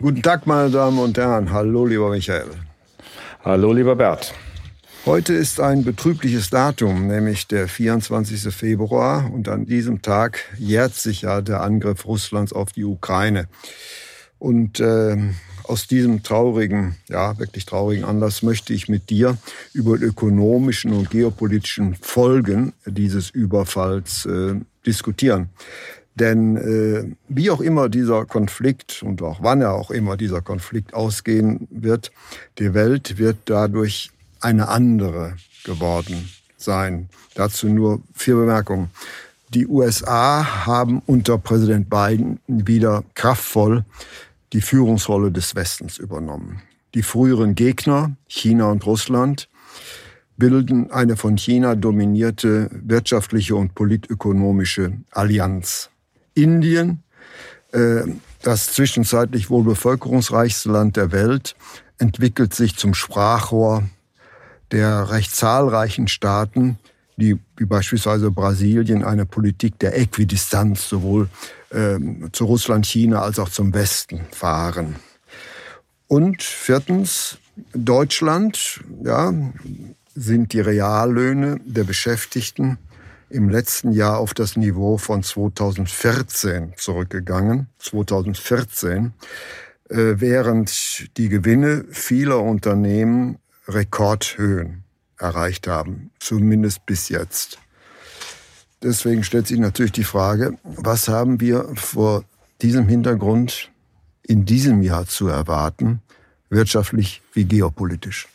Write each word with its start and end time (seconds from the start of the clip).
guten 0.00 0.22
Tag, 0.22 0.46
meine 0.46 0.70
Damen 0.70 0.98
und 0.98 1.16
Herren. 1.16 1.52
Hallo, 1.52 1.86
lieber 1.86 2.10
Michael. 2.10 2.50
Hallo, 3.44 3.72
lieber 3.72 3.96
Bert. 3.96 4.34
Heute 5.06 5.32
ist 5.34 5.60
ein 5.60 5.84
betrübliches 5.84 6.50
Datum, 6.50 7.06
nämlich 7.06 7.46
der 7.46 7.68
24. 7.68 8.54
Februar. 8.54 9.30
Und 9.32 9.48
an 9.48 9.66
diesem 9.66 10.02
Tag 10.02 10.40
jährt 10.58 10.94
sich 10.94 11.22
ja 11.22 11.40
der 11.40 11.62
Angriff 11.62 12.06
Russlands 12.06 12.52
auf 12.52 12.72
die 12.72 12.84
Ukraine. 12.84 13.48
Und 14.38 14.80
äh, 14.80 15.16
aus 15.62 15.86
diesem 15.86 16.22
traurigen, 16.22 16.96
ja, 17.08 17.38
wirklich 17.38 17.64
traurigen 17.64 18.04
Anlass 18.04 18.42
möchte 18.42 18.72
ich 18.72 18.88
mit 18.88 19.10
dir 19.10 19.38
über 19.72 19.96
die 19.96 20.04
ökonomischen 20.04 20.92
und 20.92 21.10
geopolitischen 21.10 21.94
Folgen 21.94 22.72
dieses 22.84 23.30
Überfalls 23.30 24.26
äh, 24.26 24.56
diskutieren. 24.84 25.48
Denn 26.16 26.56
äh, 26.56 27.14
wie 27.28 27.50
auch 27.50 27.60
immer 27.60 27.88
dieser 27.88 28.24
Konflikt 28.24 29.02
und 29.02 29.22
auch 29.22 29.42
wann 29.42 29.60
er 29.60 29.74
auch 29.74 29.90
immer 29.90 30.16
dieser 30.16 30.40
Konflikt 30.40 30.94
ausgehen 30.94 31.68
wird, 31.70 32.10
die 32.58 32.72
Welt 32.72 33.18
wird 33.18 33.36
dadurch 33.44 34.10
eine 34.40 34.68
andere 34.68 35.36
geworden 35.64 36.30
sein. 36.56 37.08
Dazu 37.34 37.68
nur 37.68 38.00
vier 38.14 38.36
Bemerkungen. 38.36 38.90
Die 39.52 39.66
USA 39.66 40.66
haben 40.66 41.02
unter 41.06 41.38
Präsident 41.38 41.90
Biden 41.90 42.40
wieder 42.46 43.04
kraftvoll 43.14 43.84
die 44.52 44.60
Führungsrolle 44.60 45.30
des 45.30 45.54
Westens 45.54 45.98
übernommen. 45.98 46.62
Die 46.94 47.02
früheren 47.02 47.54
Gegner, 47.54 48.16
China 48.26 48.70
und 48.70 48.86
Russland, 48.86 49.48
bilden 50.38 50.90
eine 50.90 51.16
von 51.16 51.36
China 51.36 51.74
dominierte 51.74 52.70
wirtschaftliche 52.72 53.54
und 53.54 53.74
politökonomische 53.74 54.92
Allianz. 55.10 55.90
Indien, 56.36 57.02
äh, 57.72 58.02
das 58.42 58.72
zwischenzeitlich 58.72 59.50
wohl 59.50 59.64
bevölkerungsreichste 59.64 60.70
Land 60.70 60.96
der 60.96 61.10
Welt, 61.10 61.56
entwickelt 61.98 62.54
sich 62.54 62.76
zum 62.76 62.94
Sprachrohr 62.94 63.88
der 64.70 65.10
recht 65.10 65.34
zahlreichen 65.34 66.08
Staaten, 66.08 66.78
die 67.16 67.38
wie 67.56 67.64
beispielsweise 67.64 68.30
Brasilien 68.30 69.02
eine 69.02 69.24
Politik 69.24 69.78
der 69.78 69.98
Äquidistanz 69.98 70.88
sowohl 70.88 71.28
ähm, 71.72 72.28
zu 72.32 72.44
Russland, 72.44 72.84
China 72.84 73.22
als 73.22 73.38
auch 73.38 73.48
zum 73.48 73.72
Westen 73.72 74.20
fahren. 74.30 74.96
Und 76.08 76.42
viertens, 76.42 77.38
Deutschland, 77.72 78.80
ja, 79.02 79.32
sind 80.14 80.52
die 80.52 80.60
Reallöhne 80.60 81.58
der 81.64 81.84
Beschäftigten 81.84 82.78
im 83.28 83.48
letzten 83.48 83.92
Jahr 83.92 84.18
auf 84.18 84.34
das 84.34 84.56
Niveau 84.56 84.98
von 84.98 85.22
2014 85.22 86.74
zurückgegangen. 86.76 87.68
2014, 87.78 89.12
äh, 89.88 90.14
während 90.16 91.16
die 91.16 91.28
Gewinne 91.28 91.84
vieler 91.90 92.40
Unternehmen 92.40 93.38
Rekordhöhen 93.68 94.84
erreicht 95.18 95.66
haben, 95.66 96.10
zumindest 96.20 96.86
bis 96.86 97.08
jetzt. 97.08 97.58
Deswegen 98.82 99.24
stellt 99.24 99.46
sich 99.46 99.58
natürlich 99.58 99.92
die 99.92 100.04
Frage, 100.04 100.58
was 100.62 101.08
haben 101.08 101.40
wir 101.40 101.68
vor 101.74 102.24
diesem 102.62 102.86
Hintergrund 102.86 103.70
in 104.22 104.44
diesem 104.44 104.82
Jahr 104.82 105.06
zu 105.06 105.28
erwarten, 105.28 106.02
wirtschaftlich 106.50 107.22
wie 107.32 107.44
geopolitisch? 107.44 108.28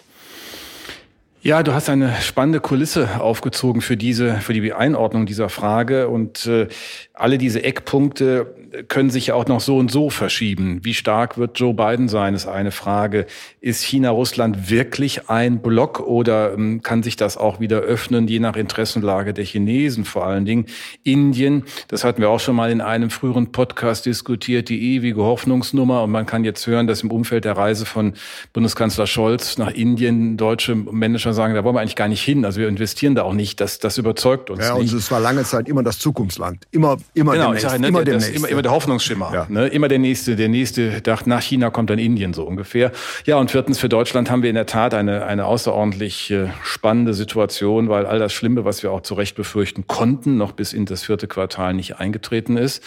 Ja, 1.44 1.64
du 1.64 1.74
hast 1.74 1.90
eine 1.90 2.14
spannende 2.22 2.60
Kulisse 2.60 3.20
aufgezogen 3.20 3.82
für 3.82 3.98
diese, 3.98 4.36
für 4.36 4.54
die 4.54 4.74
Einordnung 4.74 5.26
dieser 5.26 5.50
Frage. 5.50 6.08
Und 6.08 6.46
äh, 6.46 6.68
alle 7.16 7.40
diese 7.40 7.64
Eckpunkte 7.64 8.54
können 8.88 9.10
sich 9.10 9.28
ja 9.28 9.36
auch 9.36 9.48
noch 9.48 9.60
so 9.60 9.78
und 9.78 9.92
so 9.92 10.10
verschieben. 10.10 10.80
Wie 10.84 10.94
stark 10.94 11.38
wird 11.38 11.60
Joe 11.60 11.74
Biden 11.74 12.08
sein, 12.08 12.34
ist 12.34 12.48
eine 12.48 12.72
Frage. 12.72 13.26
Ist 13.60 13.84
China-Russland 13.84 14.70
wirklich 14.70 15.30
ein 15.30 15.62
Block 15.62 16.00
oder 16.00 16.54
ähm, 16.54 16.82
kann 16.82 17.04
sich 17.04 17.16
das 17.16 17.38
auch 17.38 17.60
wieder 17.60 17.80
öffnen, 17.80 18.28
je 18.28 18.40
nach 18.40 18.56
Interessenlage 18.56 19.34
der 19.34 19.44
Chinesen 19.44 20.06
vor 20.06 20.26
allen 20.26 20.46
Dingen? 20.46 20.66
Indien, 21.04 21.64
das 21.90 22.04
hatten 22.04 22.22
wir 22.22 22.30
auch 22.30 22.40
schon 22.40 22.56
mal 22.56 22.72
in 22.72 22.82
einem 22.82 23.10
früheren 23.10 23.52
Podcast 23.52 24.06
diskutiert, 24.06 24.70
die 24.70 24.96
ewige 24.96 25.22
Hoffnungsnummer. 25.22 26.04
Und 26.04 26.12
man 26.12 26.26
kann 26.26 26.46
jetzt 26.46 26.66
hören, 26.66 26.88
dass 26.88 27.04
im 27.04 27.12
Umfeld 27.12 27.46
der 27.46 27.58
Reise 27.58 27.86
von 27.86 28.14
Bundeskanzler 28.54 29.08
Scholz 29.08 29.58
nach 29.58 29.72
Indien 29.72 30.38
deutsche 30.38 30.76
Manager 30.76 31.34
sagen, 31.34 31.56
da 31.56 31.64
wollen 31.64 31.76
wir 31.76 31.82
eigentlich 31.82 31.96
gar 31.96 32.08
nicht 32.08 32.24
hin. 32.24 32.46
Also 32.46 32.62
wir 32.62 32.70
investieren 32.70 33.16
da 33.16 33.24
auch 33.24 33.34
nicht. 33.34 33.60
Das, 33.60 33.80
das 33.80 33.98
überzeugt 33.98 34.50
uns 34.50 34.66
ja. 34.66 34.74
Und 34.74 34.92
es 34.92 35.12
war 35.12 35.20
lange 35.20 35.44
Zeit 35.44 35.68
immer 35.68 35.84
das 35.84 36.00
Zukunftsland. 36.00 36.66
Immer, 36.72 36.98
immer 37.14 37.34
genau, 37.34 37.46
demnächst. 37.46 37.70
Sage, 37.70 37.82
ne, 37.82 37.88
immer, 37.90 38.04
das, 38.04 38.24
demnächst. 38.24 38.50
immer, 38.50 38.61
immer 38.62 38.64
der 38.64 38.72
Hoffnungsschimmer. 38.72 39.32
Ja. 39.34 39.48
Ne? 39.50 39.68
Immer 39.68 39.88
der 39.88 40.00
nächste, 40.00 40.36
der 40.36 40.50
nächste 40.50 41.02
dachte, 41.02 41.30
nach 41.30 41.42
China 41.42 41.70
kommt 41.70 41.90
dann 41.90 41.98
Indien 41.98 42.34
so 42.34 42.44
ungefähr. 42.44 42.92
Ja, 43.26 43.38
und 43.38 43.50
viertens, 43.50 43.80
für 43.80 43.90
Deutschland 43.90 44.30
haben 44.30 44.44
wir 44.44 44.50
in 44.50 44.56
der 44.56 44.68
Tat 44.68 44.94
eine, 44.94 45.26
eine 45.26 45.46
außerordentlich 45.46 46.30
äh, 46.32 46.50
spannende 46.64 47.14
Situation, 47.14 47.90
weil 47.90 48.06
all 48.06 48.20
das 48.20 48.34
Schlimme, 48.34 48.64
was 48.64 48.84
wir 48.84 48.92
auch 48.92 49.02
zu 49.02 49.16
Recht 49.16 49.36
befürchten 49.36 49.88
konnten, 49.88 50.38
noch 50.38 50.52
bis 50.52 50.74
in 50.74 50.86
das 50.86 51.04
vierte 51.04 51.28
Quartal 51.28 51.74
nicht 51.74 51.98
eingetreten 51.98 52.58
ist. 52.58 52.84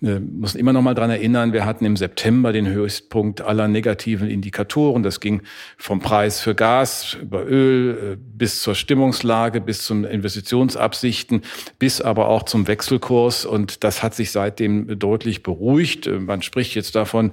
Wir 0.00 0.20
müssen 0.20 0.58
immer 0.58 0.72
noch 0.72 0.82
mal 0.82 0.94
dran 0.94 1.10
erinnern, 1.10 1.52
wir 1.52 1.66
hatten 1.66 1.84
im 1.84 1.96
September 1.96 2.52
den 2.52 2.66
Höchstpunkt 2.66 3.42
aller 3.42 3.68
negativen 3.68 4.30
Indikatoren. 4.30 5.02
Das 5.02 5.20
ging 5.20 5.42
vom 5.76 6.00
Preis 6.00 6.40
für 6.40 6.54
Gas 6.54 7.18
über 7.20 7.44
Öl 7.46 8.14
äh, 8.14 8.16
bis 8.16 8.62
zur 8.62 8.74
Stimmungslage, 8.74 9.60
bis 9.60 9.84
zum 9.84 10.04
Investitionsabsichten, 10.04 11.42
bis 11.78 12.00
aber 12.00 12.28
auch 12.28 12.44
zum 12.44 12.66
Wechselkurs. 12.66 13.44
Und 13.44 13.84
das 13.84 14.02
hat 14.02 14.14
sich 14.14 14.30
seitdem 14.30 14.88
deutlich 15.18 15.42
beruhigt. 15.42 16.06
Man 16.06 16.42
spricht 16.42 16.74
jetzt 16.74 16.94
davon, 16.94 17.32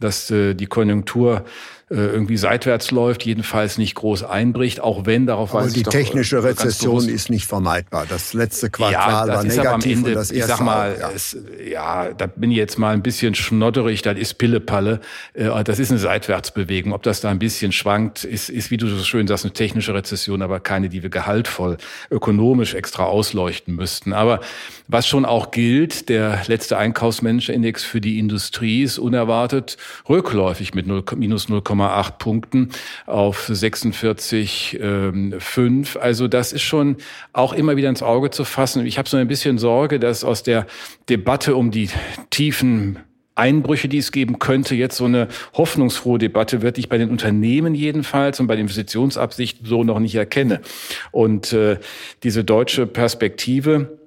dass 0.00 0.30
äh, 0.30 0.54
die 0.54 0.66
Konjunktur 0.66 1.38
äh, 1.38 1.42
irgendwie 1.94 2.36
seitwärts 2.36 2.90
läuft, 2.90 3.24
jedenfalls 3.24 3.78
nicht 3.78 3.94
groß 3.94 4.24
einbricht, 4.24 4.80
auch 4.80 5.06
wenn 5.06 5.24
darauf 5.26 5.54
Aber 5.54 5.66
weiß 5.66 5.72
die 5.72 5.82
ich 5.82 5.86
technische 5.86 6.38
äh, 6.38 6.42
ganz 6.42 6.60
Rezession 6.60 7.08
ist 7.08 7.30
nicht 7.30 7.46
vermeidbar. 7.46 8.06
Das 8.08 8.32
letzte 8.34 8.66
ja, 8.66 8.70
Quartal 8.70 9.26
das 9.28 9.36
war 9.36 9.44
ist 9.46 9.56
negativ 9.56 9.92
Ende, 9.92 10.08
und 10.08 10.14
das 10.16 10.30
ich 10.32 10.38
erste 10.38 10.56
sag 10.56 10.64
mal, 10.64 10.94
auch, 10.94 10.98
ja. 10.98 11.10
Es, 11.14 11.38
ja, 11.64 12.12
da 12.12 12.26
bin 12.26 12.50
ich 12.50 12.56
jetzt 12.56 12.76
mal 12.76 12.92
ein 12.92 13.02
bisschen 13.02 13.36
schnodderig, 13.36 14.02
das 14.02 14.18
ist 14.18 14.34
Pillepalle. 14.34 15.00
Äh, 15.34 15.62
Das 15.62 15.78
ist 15.78 15.90
eine 15.90 16.00
Seitwärtsbewegung. 16.00 16.92
Ob 16.92 17.04
das 17.04 17.20
da 17.20 17.30
ein 17.30 17.38
bisschen 17.38 17.70
schwankt, 17.70 18.24
ist, 18.24 18.48
ist, 18.48 18.72
wie 18.72 18.78
du 18.78 18.88
so 18.88 19.04
schön 19.04 19.28
sagst, 19.28 19.44
eine 19.44 19.52
technische 19.52 19.94
Rezession, 19.94 20.42
aber 20.42 20.58
keine, 20.58 20.88
die 20.88 21.04
wir 21.04 21.10
gehaltvoll 21.10 21.76
ökonomisch 22.10 22.74
extra 22.74 23.04
ausleuchten 23.04 23.76
müssten. 23.76 24.12
Aber 24.12 24.40
was 24.88 25.06
schon 25.06 25.24
auch 25.24 25.52
gilt, 25.52 26.08
der 26.08 26.42
letzte 26.48 26.78
Einkaufsmanager-Index 26.78 27.84
für 27.84 28.00
die 28.00 28.18
Industrie 28.18 28.82
ist 28.82 28.98
unerwartet 28.98 29.76
rückläufig 30.08 30.74
mit 30.74 30.86
0, 30.86 31.04
minus 31.16 31.48
0,8 31.80 32.18
Punkten 32.18 32.70
auf 33.06 33.48
46,5. 33.48 35.98
Also 35.98 36.28
das 36.28 36.52
ist 36.52 36.62
schon 36.62 36.96
auch 37.32 37.52
immer 37.52 37.76
wieder 37.76 37.88
ins 37.88 38.02
Auge 38.02 38.30
zu 38.30 38.44
fassen. 38.44 38.86
Ich 38.86 38.98
habe 38.98 39.08
so 39.08 39.16
ein 39.16 39.28
bisschen 39.28 39.58
Sorge, 39.58 39.98
dass 39.98 40.24
aus 40.24 40.42
der 40.42 40.66
Debatte 41.08 41.56
um 41.56 41.70
die 41.70 41.88
tiefen 42.30 42.98
Einbrüche, 43.36 43.88
die 43.88 43.98
es 43.98 44.12
geben 44.12 44.38
könnte, 44.38 44.74
jetzt 44.74 44.96
so 44.96 45.04
eine 45.04 45.28
hoffnungsfrohe 45.54 46.18
Debatte 46.18 46.62
wird, 46.62 46.76
die 46.76 46.80
ich 46.80 46.88
bei 46.88 46.98
den 46.98 47.10
Unternehmen 47.10 47.74
jedenfalls 47.74 48.40
und 48.40 48.46
bei 48.46 48.56
den 48.56 48.62
Investitionsabsichten 48.62 49.66
so 49.66 49.84
noch 49.84 49.98
nicht 49.98 50.14
erkenne. 50.14 50.62
Und 51.12 51.52
äh, 51.52 51.78
diese 52.22 52.44
deutsche 52.44 52.86
Perspektive, 52.86 53.98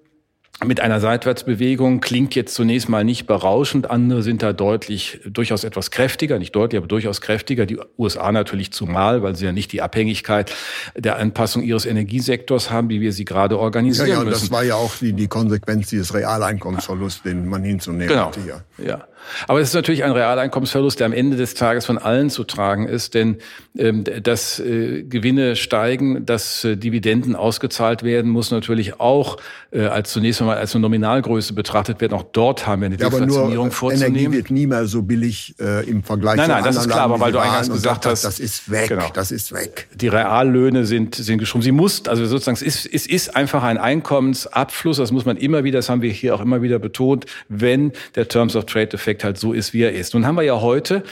mit 0.66 0.82
einer 0.82 1.00
Seitwärtsbewegung 1.00 2.02
klingt 2.02 2.36
jetzt 2.36 2.54
zunächst 2.54 2.90
mal 2.90 3.04
nicht 3.06 3.28
berauschend. 3.28 3.90
Andere 3.90 4.24
sind 4.24 4.42
da 4.44 4.52
deutlich, 4.52 5.22
durchaus 5.26 5.64
etwas 5.64 5.90
kräftiger, 5.90 6.38
nicht 6.38 6.54
deutlich, 6.56 6.78
aber 6.78 6.88
durchaus 6.88 7.22
kräftiger. 7.22 7.66
Die 7.66 7.80
USA 7.98 8.32
natürlich 8.32 8.74
zumal, 8.74 9.24
weil 9.24 9.36
sie 9.36 9.46
ja 9.46 9.52
nicht 9.54 9.72
die 9.72 9.82
Abhängigkeit 9.82 10.54
der 10.96 11.18
Anpassung 11.18 11.64
ihres 11.64 11.86
Energiesektors 11.86 12.72
haben, 12.72 12.90
wie 12.90 13.00
wir 13.00 13.14
sie 13.14 13.24
gerade 13.26 13.56
Ja, 13.56 13.62
organisieren 13.62 14.08
ja, 14.10 14.20
müssen. 14.20 14.32
das 14.32 14.52
war 14.52 14.64
ja 14.64 14.76
auch 14.76 14.96
die, 14.98 15.14
die 15.14 15.28
Konsequenz 15.28 15.88
dieses 15.90 16.14
Realeinkommensverlusts, 16.14 17.24
den 17.24 17.48
man 17.48 17.64
hinzunehmen 17.64 18.10
Genau. 18.10 18.28
hatte. 18.28 18.42
Ja. 18.48 18.62
Ja. 18.86 19.08
Aber 19.48 19.60
es 19.60 19.70
ist 19.70 19.74
natürlich 19.74 20.04
ein 20.04 20.12
Realeinkommensverlust, 20.12 21.00
der 21.00 21.08
am 21.08 21.14
Ende 21.14 21.38
des 21.38 21.54
Tages 21.54 21.86
von 21.86 21.98
allen 21.98 22.30
zu 22.30 22.44
tragen 22.44 22.88
ist, 22.88 23.14
denn 23.14 23.38
ähm, 23.78 24.04
dass 24.04 24.60
äh, 24.60 25.04
Gewinne 25.04 25.56
steigen, 25.56 26.26
dass 26.26 26.64
äh, 26.64 26.76
Dividenden 26.76 27.36
ausgezahlt 27.36 28.04
werden, 28.04 28.32
muss 28.32 28.52
natürlich 28.52 29.00
auch 29.00 29.38
äh, 29.72 29.86
als 29.86 30.12
zunächst 30.12 30.42
einmal 30.42 30.58
als 30.58 30.76
eine 30.76 30.82
Nominalgröße 30.82 31.54
betrachtet 31.54 32.02
werden. 32.02 32.14
Auch 32.14 32.26
dort 32.32 32.66
haben 32.68 32.82
wir 32.82 32.88
eine 32.88 32.98
ja, 32.98 33.10
Deflationierung 33.10 33.72
vorzunehmen. 33.72 34.16
Energie 34.16 34.38
wird 34.38 34.52
nie 34.52 34.68
mehr 34.68 34.86
so 34.86 35.04
billig 35.04 35.56
äh, 35.60 35.88
im 35.88 36.04
Vergleich 36.04 36.38
nein, 36.38 36.50
nein, 36.50 36.58
zu 36.58 36.64
Nein, 36.64 36.74
das 36.74 36.86
ist 36.86 36.92
klar, 36.92 37.02
aber 37.02 37.20
weil 37.20 37.32
du 37.32 37.40
eingangs 37.40 37.70
gesagt 37.70 38.06
hast, 38.06 38.24
das 38.24 38.40
ist 38.40 38.70
weg, 38.72 38.90
genau. 38.90 39.10
das 39.14 39.32
ist 39.32 39.52
weg. 39.54 39.88
Die 39.96 40.08
Reallöhne 40.08 40.86
sind 40.86 41.16
sind 41.16 41.38
geschrumpft. 41.38 41.66
Sie 41.66 41.72
muss, 41.72 42.08
also 42.08 42.26
sozusagen, 42.26 42.56
es 42.56 42.62
ist, 42.62 42.86
es 42.86 43.08
ist 43.08 43.36
einfach 43.36 43.64
ein 43.64 43.78
Einkommensabfluss. 43.78 44.98
Das 44.98 45.12
muss 45.12 45.26
man 45.26 45.38
immer 45.38 45.64
wieder, 45.64 45.80
das 45.80 45.90
haben 45.90 46.02
wir 46.02 46.12
hier 46.12 46.36
auch 46.36 46.42
immer 46.42 46.62
wieder 46.62 46.80
betont, 46.80 47.26
wenn 47.48 47.92
der 48.16 48.28
Terms 48.28 48.56
of 48.56 48.66
Trade 48.66 48.94
Effekt 48.94 49.09
halt 49.24 49.38
so 49.38 49.54
ist, 49.54 49.74
wie 49.74 49.82
er 49.82 49.94
ist. 49.94 50.14
Nun 50.14 50.26
haben 50.26 50.36
wir 50.36 50.44
ja 50.44 50.62
heute 50.62 51.04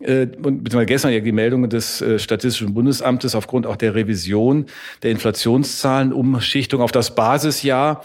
äh, 0.00 0.26
und 0.42 0.64
beziehungsweise 0.64 0.86
gestern 0.86 1.12
ja 1.12 1.20
die 1.20 1.32
Meldungen 1.32 1.70
des 1.70 2.00
äh, 2.00 2.18
Statistischen 2.18 2.74
Bundesamtes 2.74 3.34
aufgrund 3.34 3.66
auch 3.66 3.76
der 3.76 3.94
Revision 3.94 4.66
der 5.02 5.10
Inflationszahlen, 5.10 6.12
Umschichtung 6.12 6.80
auf 6.80 6.92
das 6.92 7.14
Basisjahr 7.14 8.02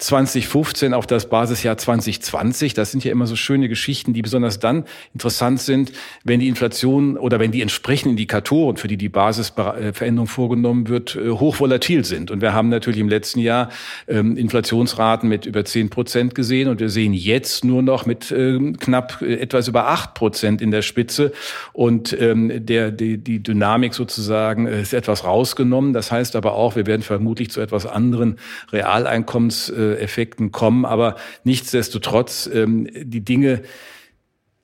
2015 0.00 0.94
auf 0.94 1.06
das 1.06 1.28
Basisjahr 1.28 1.76
2020. 1.76 2.74
Das 2.74 2.90
sind 2.90 3.04
ja 3.04 3.12
immer 3.12 3.26
so 3.26 3.36
schöne 3.36 3.68
Geschichten, 3.68 4.14
die 4.14 4.22
besonders 4.22 4.58
dann 4.58 4.84
interessant 5.12 5.60
sind, 5.60 5.92
wenn 6.24 6.40
die 6.40 6.48
Inflation 6.48 7.18
oder 7.18 7.38
wenn 7.38 7.52
die 7.52 7.60
entsprechenden 7.60 8.12
Indikatoren, 8.12 8.78
für 8.78 8.88
die 8.88 8.96
die 8.96 9.10
Basisveränderung 9.10 10.26
vorgenommen 10.26 10.88
wird, 10.88 11.16
äh, 11.16 11.30
hochvolatil 11.30 12.04
sind. 12.04 12.30
Und 12.30 12.40
wir 12.40 12.54
haben 12.54 12.70
natürlich 12.70 13.00
im 13.00 13.08
letzten 13.08 13.40
Jahr 13.40 13.68
ähm, 14.08 14.36
Inflationsraten 14.36 15.28
mit 15.28 15.44
über 15.44 15.64
10 15.64 15.90
Prozent 15.90 16.34
gesehen 16.34 16.68
und 16.68 16.80
wir 16.80 16.88
sehen 16.88 17.12
jetzt 17.12 17.64
nur 17.64 17.82
noch 17.82 18.06
mit 18.06 18.32
ähm, 18.32 18.78
knapp 18.90 19.22
äh, 19.22 19.36
etwas 19.36 19.68
über 19.68 19.86
8 19.88 20.14
Prozent 20.14 20.62
in 20.62 20.70
der 20.70 20.82
Spitze. 20.82 21.32
Und 21.72 22.16
ähm, 22.20 22.66
der, 22.66 22.90
die, 22.90 23.18
die 23.18 23.42
Dynamik 23.42 23.94
sozusagen 23.94 24.66
äh, 24.66 24.82
ist 24.82 24.92
etwas 24.92 25.24
rausgenommen. 25.24 25.92
Das 25.92 26.12
heißt 26.12 26.36
aber 26.36 26.54
auch, 26.54 26.76
wir 26.76 26.86
werden 26.86 27.02
vermutlich 27.02 27.50
zu 27.50 27.60
etwas 27.60 27.86
anderen 27.86 28.38
Realeinkommens 28.72 29.70
Effekten 29.70 30.52
kommen. 30.52 30.84
Aber 30.84 31.16
nichtsdestotrotz, 31.44 32.48
ähm, 32.52 32.88
die 32.92 33.24
Dinge 33.24 33.62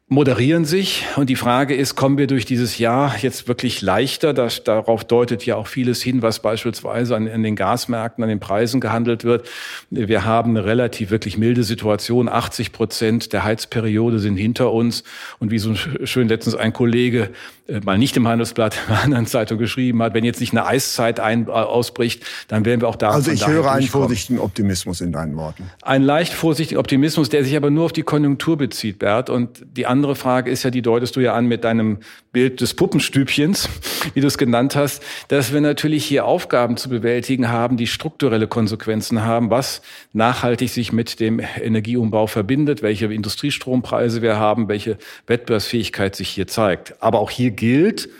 moderieren 0.08 0.64
sich. 0.64 1.04
Und 1.16 1.28
die 1.30 1.36
Frage 1.36 1.74
ist, 1.74 1.96
kommen 1.96 2.16
wir 2.16 2.28
durch 2.28 2.44
dieses 2.44 2.78
Jahr 2.78 3.16
jetzt 3.22 3.48
wirklich 3.48 3.82
leichter? 3.82 4.32
Das, 4.32 4.62
darauf 4.62 5.04
deutet 5.04 5.44
ja 5.44 5.56
auch 5.56 5.66
vieles 5.66 6.00
hin, 6.00 6.22
was 6.22 6.38
beispielsweise 6.38 7.16
an, 7.16 7.28
an, 7.28 7.42
den 7.42 7.56
Gasmärkten, 7.56 8.22
an 8.22 8.30
den 8.30 8.38
Preisen 8.38 8.80
gehandelt 8.80 9.24
wird. 9.24 9.48
Wir 9.90 10.24
haben 10.24 10.50
eine 10.50 10.64
relativ 10.64 11.10
wirklich 11.10 11.38
milde 11.38 11.64
Situation. 11.64 12.28
80 12.28 12.70
Prozent 12.70 13.32
der 13.32 13.42
Heizperiode 13.42 14.20
sind 14.20 14.36
hinter 14.36 14.72
uns. 14.72 15.02
Und 15.40 15.50
wie 15.50 15.58
so 15.58 15.74
schön 15.74 16.28
letztens 16.28 16.54
ein 16.54 16.72
Kollege 16.72 17.30
äh, 17.68 17.80
mal 17.80 17.98
nicht 17.98 18.16
im 18.16 18.28
Handelsblatt, 18.28 18.78
in 18.86 18.92
einer 18.92 19.02
anderen 19.02 19.26
Zeitung 19.26 19.58
geschrieben 19.58 20.02
hat, 20.02 20.14
wenn 20.14 20.24
jetzt 20.24 20.40
nicht 20.40 20.52
eine 20.52 20.66
Eiszeit 20.66 21.20
ein, 21.20 21.48
äh, 21.48 21.50
ausbricht, 21.50 22.24
dann 22.48 22.64
werden 22.64 22.80
wir 22.80 22.88
auch 22.88 22.96
da. 22.96 23.10
Also 23.10 23.30
ich 23.30 23.46
höre 23.46 23.70
einen 23.72 23.86
vorsichtigen 23.86 24.38
Optimismus 24.38 25.00
in 25.00 25.12
deinen 25.12 25.36
Worten. 25.36 25.70
Ein 25.82 26.02
leicht 26.02 26.32
vorsichtigen 26.32 26.78
Optimismus, 26.78 27.28
der 27.28 27.44
sich 27.44 27.56
aber 27.56 27.70
nur 27.70 27.86
auf 27.86 27.92
die 27.92 28.02
Konjunktur 28.02 28.56
bezieht, 28.56 28.98
Bert. 29.00 29.30
Und 29.30 29.64
die 29.76 29.86
andere 29.96 30.14
Frage 30.14 30.50
ist 30.50 30.62
ja, 30.62 30.70
die 30.70 30.82
deutest 30.82 31.16
du 31.16 31.20
ja 31.20 31.34
an 31.34 31.46
mit 31.46 31.64
deinem 31.64 31.98
Bild 32.30 32.60
des 32.60 32.74
Puppenstübchens, 32.74 33.68
wie 34.14 34.20
du 34.20 34.26
es 34.26 34.36
genannt 34.36 34.76
hast, 34.76 35.02
dass 35.28 35.54
wir 35.54 35.62
natürlich 35.62 36.04
hier 36.04 36.26
Aufgaben 36.26 36.76
zu 36.76 36.90
bewältigen 36.90 37.48
haben, 37.48 37.78
die 37.78 37.86
strukturelle 37.86 38.46
Konsequenzen 38.46 39.24
haben, 39.24 39.48
was 39.48 39.80
nachhaltig 40.12 40.68
sich 40.68 40.92
mit 40.92 41.18
dem 41.18 41.40
Energieumbau 41.40 42.26
verbindet, 42.26 42.82
welche 42.82 43.06
Industriestrompreise 43.06 44.20
wir 44.20 44.36
haben, 44.36 44.68
welche 44.68 44.98
Wettbewerbsfähigkeit 45.26 46.14
sich 46.14 46.28
hier 46.28 46.46
zeigt. 46.46 46.94
Aber 47.00 47.20
auch 47.20 47.30
hier 47.30 47.50
gilt, 47.50 48.10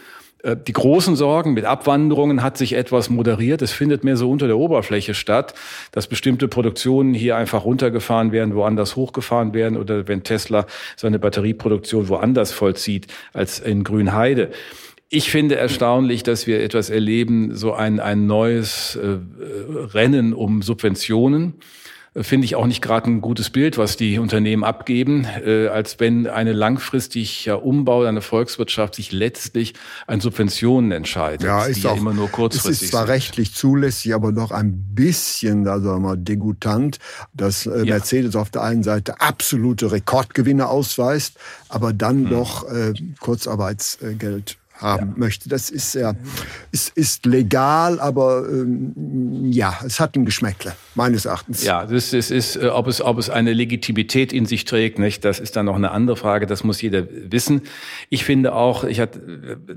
die 0.55 0.73
großen 0.73 1.17
Sorgen 1.17 1.55
mit 1.55 1.65
Abwanderungen 1.65 2.43
hat 2.43 2.57
sich 2.57 2.75
etwas 2.75 3.11
moderiert. 3.11 3.63
Es 3.63 3.73
findet 3.73 4.05
mehr 4.05 4.17
so 4.17 4.31
unter 4.31 4.47
der 4.47 4.59
Oberfläche 4.59 5.15
statt, 5.15 5.55
dass 5.91 6.07
bestimmte 6.07 6.47
Produktionen 6.47 7.15
hier 7.15 7.37
einfach 7.37 7.65
runtergefahren 7.65 8.31
werden, 8.31 8.55
woanders 8.55 8.95
hochgefahren 8.95 9.55
werden 9.55 9.77
oder 9.77 10.07
wenn 10.07 10.23
Tesla 10.23 10.67
seine 10.97 11.19
Batterieproduktion 11.19 12.09
woanders 12.09 12.53
vollzieht 12.53 13.09
als 13.33 13.59
in 13.59 13.83
Grünheide. 13.83 14.51
Ich 15.09 15.31
finde 15.31 15.57
erstaunlich, 15.57 16.23
dass 16.23 16.47
wir 16.47 16.61
etwas 16.61 16.91
erleben, 16.91 17.55
so 17.55 17.73
ein, 17.73 18.01
ein 18.01 18.27
neues 18.27 18.97
äh, 18.97 19.19
Rennen 19.95 20.33
um 20.33 20.63
Subventionen 20.63 21.55
finde 22.23 22.45
ich 22.47 22.57
auch 22.57 22.67
nicht 22.67 22.83
gerade 22.83 23.11
ein 23.11 23.21
gutes 23.21 23.51
Bild, 23.51 23.79
was 23.79 23.97
die 23.97 24.19
Unternehmen 24.19 24.65
abgeben, 24.65 25.27
äh, 25.45 25.69
als 25.69 26.01
wenn 26.01 26.27
eine 26.27 26.53
langfristiger 26.53 27.63
Umbau 27.63 28.03
einer 28.05 28.23
Volkswirtschaft 28.23 28.95
sich 28.95 29.13
letztlich 29.13 29.75
an 30.07 30.21
Subventionen 30.21 30.93
entscheidet, 30.93 31.47
ja, 31.47 31.65
ist 31.65 31.83
die 31.83 31.87
auch, 31.87 31.95
ja 31.95 32.01
immer 32.01 32.15
nur 32.15 32.29
kurzfristig 32.29 32.73
Es 32.73 32.83
ist 32.83 32.91
zwar 32.91 33.07
sind. 33.07 33.15
rechtlich 33.15 33.55
zulässig, 33.55 34.15
aber 34.15 34.33
doch 34.33 34.51
ein 34.51 34.95
bisschen, 34.95 35.69
also 35.69 35.99
mal 35.99 36.17
degutant, 36.17 36.99
dass 37.35 37.67
äh, 37.67 37.79
ja. 37.79 37.95
Mercedes 37.97 38.37
auf 38.37 38.51
der 38.51 38.63
einen 38.63 38.83
Seite 38.83 39.21
absolute 39.21 39.93
Rekordgewinne 39.93 40.69
ausweist, 40.69 41.39
aber 41.69 41.93
dann 41.93 42.25
hm. 42.25 42.31
doch 42.31 42.69
äh, 42.71 42.95
Kurzarbeitsgeld 43.21 44.57
haben 44.79 45.11
ja. 45.11 45.15
möchte. 45.17 45.49
Das 45.49 45.71
ist 45.71 45.95
ja 45.95 46.15
ist, 46.73 46.97
ist 46.97 47.27
legal, 47.27 48.01
aber 48.01 48.47
ähm, 48.49 49.51
ja, 49.51 49.79
es 49.85 50.01
hat 50.01 50.17
ein 50.17 50.25
Geschmäckle 50.25 50.75
meines 50.95 51.25
Erachtens. 51.25 51.65
Ja, 51.65 51.87
das 51.87 52.13
ist, 52.13 52.31
ist 52.31 52.57
äh, 52.57 52.69
ob 52.69 52.87
es 52.87 53.01
ob 53.01 53.19
es 53.19 53.31
eine 53.31 53.53
Legitimität 53.53 54.33
in 54.33 54.47
sich 54.47 54.65
trägt, 54.65 54.99
nicht? 54.99 55.25
Das 55.25 55.41
ist 55.41 55.57
dann 55.57 55.67
noch 55.67 55.77
eine 55.77 55.91
andere 55.91 56.17
Frage. 56.17 56.47
Das 56.47 56.65
muss 56.65 56.83
jeder 56.83 57.07
wissen. 57.11 57.63
Ich 58.11 58.25
finde 58.25 58.55
auch, 58.55 58.85
ich 58.85 59.01
hatte 59.01 59.21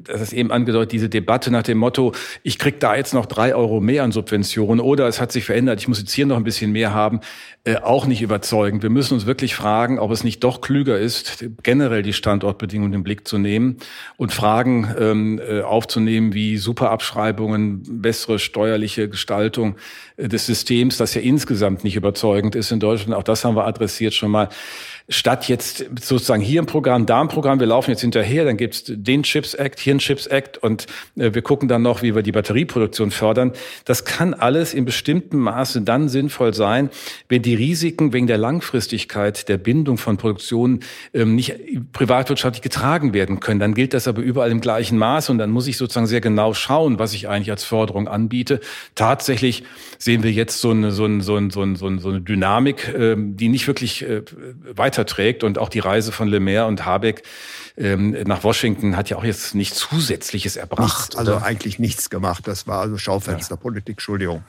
das 0.04 0.22
ist 0.22 0.34
eben 0.34 0.51
angedeutet, 0.51 0.92
diese 0.92 1.10
Debatte 1.10 1.52
nach 1.52 1.63
dem 1.63 1.78
Motto, 1.78 2.13
ich 2.44 2.60
krieg 2.60 2.80
da 2.80 2.95
jetzt 2.95 3.13
noch 3.13 3.25
drei 3.25 3.56
Euro 3.56 3.80
mehr 3.80 4.04
an 4.04 4.12
Subventionen 4.12 4.80
oder 4.80 5.07
es 5.07 5.22
hat 5.22 5.31
sich 5.31 5.45
verändert, 5.45 5.80
ich 5.80 5.88
muss 5.88 6.00
jetzt 6.00 6.13
hier 6.13 6.25
noch 6.25 6.38
ein 6.38 6.44
bisschen 6.44 6.72
mehr 6.72 6.94
haben, 6.94 7.19
äh, 7.63 7.78
auch 7.78 8.06
nicht 8.06 8.22
überzeugend. 8.22 8.84
Wir 8.84 8.90
müssen 8.90 9.13
uns 9.13 9.25
wirklich 9.25 9.56
fragen, 9.56 10.00
ob 10.00 10.12
es 10.12 10.24
nicht 10.24 10.44
doch 10.44 10.62
klüger 10.62 10.98
ist, 10.98 11.45
generell 11.63 12.04
die 12.04 12.13
Standortbedingungen 12.13 12.94
im 12.94 13.04
Blick 13.04 13.28
zu 13.28 13.38
nehmen 13.38 13.78
und 14.18 14.34
Fragen 14.34 14.89
ähm, 14.98 15.40
äh, 15.40 15.62
aufzunehmen 15.62 16.34
wie 16.34 16.58
Superabschreibungen, 16.58 18.02
bessere 18.02 18.40
steuerliche 18.40 19.10
Gestaltung 19.10 19.76
äh, 20.18 20.28
des 20.28 20.46
Systems, 20.46 20.98
das 20.98 21.14
ja 21.14 21.22
insgesamt 21.22 21.84
nicht 21.84 21.96
überzeugend 21.96 22.56
ist 22.56 22.72
in 22.72 22.80
Deutschland. 22.80 23.14
Auch 23.14 23.24
das 23.24 23.44
haben 23.46 23.56
wir 23.56 23.66
adressiert 23.66 24.14
schon 24.14 24.32
mal 24.32 24.50
statt 25.10 25.50
jetzt 25.50 25.86
sozusagen 26.00 26.42
hier 26.42 26.62
ein 26.62 26.68
Programm, 26.68 27.08
da 27.08 27.20
ein 27.20 27.28
Programm, 27.28 27.60
wir 27.60 27.66
laufen 27.66 27.90
jetzt 27.90 28.02
hinterher, 28.02 28.46
dann 28.46 28.58
gibt's 28.58 28.84
den 28.86 29.24
Chips 29.24 29.56
Act, 29.56 29.80
hier 29.80 29.96
ein 29.96 30.00
Chips 30.00 30.28
Act 30.28 30.60
und 30.60 30.86
äh, 31.18 31.34
wir 31.34 31.42
gucken 31.42 31.68
dann 31.68 31.82
noch, 31.82 32.04
wie 32.04 32.14
wir 32.14 32.22
die 32.22 32.32
Batterieproduktion 32.32 33.10
fördern. 33.10 33.54
Das 33.86 34.06
kann 34.06 34.36
alles 34.36 34.76
in 34.76 34.86
bestimmtem 34.86 35.40
Maße 35.40 35.82
dann 35.82 36.10
sinnvoll 36.10 36.54
sein, 36.54 36.92
wenn 37.28 37.42
die 37.42 37.56
Risiken 37.56 38.14
wegen 38.14 38.28
der 38.28 38.38
Langfristigkeit 38.38 39.50
der 39.50 39.58
Bindung 39.58 39.98
von 39.98 40.18
Produktionen 40.18 40.82
ähm, 41.16 41.34
nicht 41.34 41.56
privatwirtschaftlich 41.92 42.62
getragen 42.62 43.14
werden 43.14 43.40
können. 43.40 43.60
Dann 43.60 43.74
gilt 43.74 43.96
das 43.96 44.08
aber 44.08 44.22
überall 44.22 44.52
im 44.52 44.62
gleichen 44.62 45.00
Maße 45.00 45.31
und 45.31 45.40
dann 45.40 45.50
muss 45.50 45.66
ich 45.66 45.78
sozusagen 45.78 46.07
sehr 46.07 46.22
genau 46.22 46.54
schauen, 46.54 47.00
was 47.00 47.16
ich 47.16 47.28
eigentlich 47.28 47.50
als 47.50 47.64
Förderung 47.64 48.07
anbiete. 48.07 48.60
Tatsächlich 48.94 49.64
sehen 49.98 50.22
wir 50.22 50.31
jetzt 50.31 50.62
so 50.62 50.69
eine, 50.69 50.92
so 50.92 51.06
eine, 51.06 51.24
so 51.24 51.36
eine, 51.36 51.50
so 51.52 51.62
eine, 51.62 51.78
so 51.78 52.10
eine 52.10 52.22
Dynamik, 52.22 52.94
ähm, 52.95 53.36
die 53.36 53.50
nicht 53.50 53.66
wirklich 53.66 54.04
äh, 54.04 54.22
weiter 54.76 54.99
weiterträgt. 55.00 55.44
Und 55.44 55.58
auch 55.58 55.70
die 55.70 55.80
Reise 55.80 56.12
von 56.12 56.28
Le 56.28 56.40
Maire 56.40 56.68
und 56.68 56.86
Habeck 56.86 57.24
ähm, 57.80 58.16
nach 58.26 58.44
Washington 58.44 58.98
hat 58.98 59.09
ja 59.09 59.18
auch 59.18 59.24
jetzt 59.24 59.56
nichts 59.56 59.80
Zusätzliches 59.80 60.57
erbracht. 60.57 61.09
Nichts, 61.09 61.16
also 61.16 61.38
eigentlich 61.38 61.80
nichts 61.80 62.09
gemacht. 62.09 62.48
Das 62.48 62.68
war 62.68 62.81
also 62.81 62.98
Schaufensterpolitik, 62.98 63.95
Entschuldigung. 63.95 64.44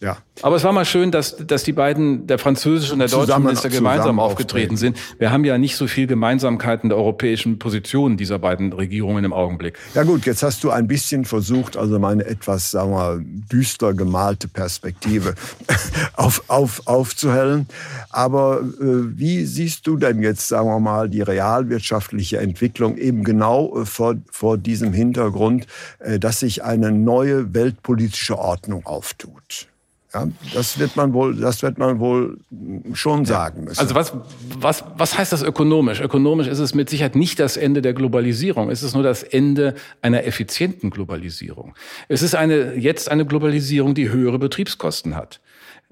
Ja. 0.00 0.16
Aber 0.40 0.56
es 0.56 0.64
war 0.64 0.72
mal 0.72 0.86
schön, 0.86 1.10
dass, 1.10 1.36
dass 1.36 1.62
die 1.62 1.74
beiden, 1.74 2.26
der 2.26 2.38
französische 2.38 2.94
und 2.94 3.00
der 3.00 3.08
deutsche 3.08 3.38
Minister 3.38 3.68
gemeinsam 3.68 4.18
aufgetreten 4.18 4.78
sind. 4.78 4.96
Wir 5.18 5.30
haben 5.30 5.44
ja 5.44 5.58
nicht 5.58 5.76
so 5.76 5.86
viel 5.86 6.06
Gemeinsamkeiten 6.06 6.88
der 6.88 6.96
europäischen 6.96 7.58
Positionen 7.58 8.16
dieser 8.16 8.38
beiden 8.38 8.72
Regierungen 8.72 9.24
im 9.26 9.34
Augenblick. 9.34 9.78
Ja 9.94 10.04
gut, 10.04 10.24
jetzt 10.24 10.42
hast 10.42 10.64
du 10.64 10.70
ein 10.70 10.88
bisschen 10.88 11.26
versucht, 11.26 11.76
also 11.76 11.98
meine 11.98 12.24
etwas, 12.24 12.70
sagen 12.70 12.92
wir, 12.92 13.20
düster 13.52 13.92
gemalte 13.92 14.48
Perspektive 14.48 15.34
auf, 16.14 16.44
auf, 16.48 16.86
aufzuhellen. 16.86 17.66
Aber 18.08 18.60
äh, 18.62 19.18
wie 19.18 19.44
siehst 19.44 19.86
du 19.86 19.98
denn 19.98 20.22
jetzt, 20.22 20.48
sagen 20.48 20.66
wir 20.66 20.80
mal, 20.80 21.10
die 21.10 21.20
realwirtschaftliche 21.20 22.38
Entwicklung 22.38 22.69
eben 22.78 23.24
genau 23.24 23.80
äh, 23.80 23.86
vor, 23.86 24.16
vor 24.30 24.58
diesem 24.58 24.92
Hintergrund, 24.92 25.66
äh, 25.98 26.18
dass 26.18 26.40
sich 26.40 26.62
eine 26.62 26.92
neue 26.92 27.54
weltpolitische 27.54 28.38
Ordnung 28.38 28.86
auftut? 28.86 29.68
Ja, 30.12 30.26
das 30.54 30.78
wird 30.80 30.96
man 30.96 31.12
wohl, 31.12 31.36
das 31.36 31.62
wird 31.62 31.78
man 31.78 32.00
wohl 32.00 32.38
schon 32.94 33.24
sagen 33.26 33.62
müssen. 33.64 33.78
Also 33.78 33.94
was, 33.94 34.12
was, 34.58 34.84
was 34.96 35.16
heißt 35.16 35.32
das 35.32 35.42
ökonomisch? 35.42 36.00
Ökonomisch 36.00 36.48
ist 36.48 36.58
es 36.58 36.74
mit 36.74 36.90
Sicherheit 36.90 37.14
nicht 37.14 37.38
das 37.38 37.56
Ende 37.56 37.80
der 37.80 37.94
Globalisierung. 37.94 38.70
Es 38.70 38.82
ist 38.82 38.94
nur 38.94 39.04
das 39.04 39.22
Ende 39.22 39.74
einer 40.02 40.24
effizienten 40.24 40.90
Globalisierung. 40.90 41.74
Es 42.08 42.22
ist 42.22 42.34
eine, 42.34 42.74
jetzt 42.74 43.08
eine 43.08 43.24
Globalisierung, 43.24 43.94
die 43.94 44.10
höhere 44.10 44.40
Betriebskosten 44.40 45.14
hat. 45.14 45.40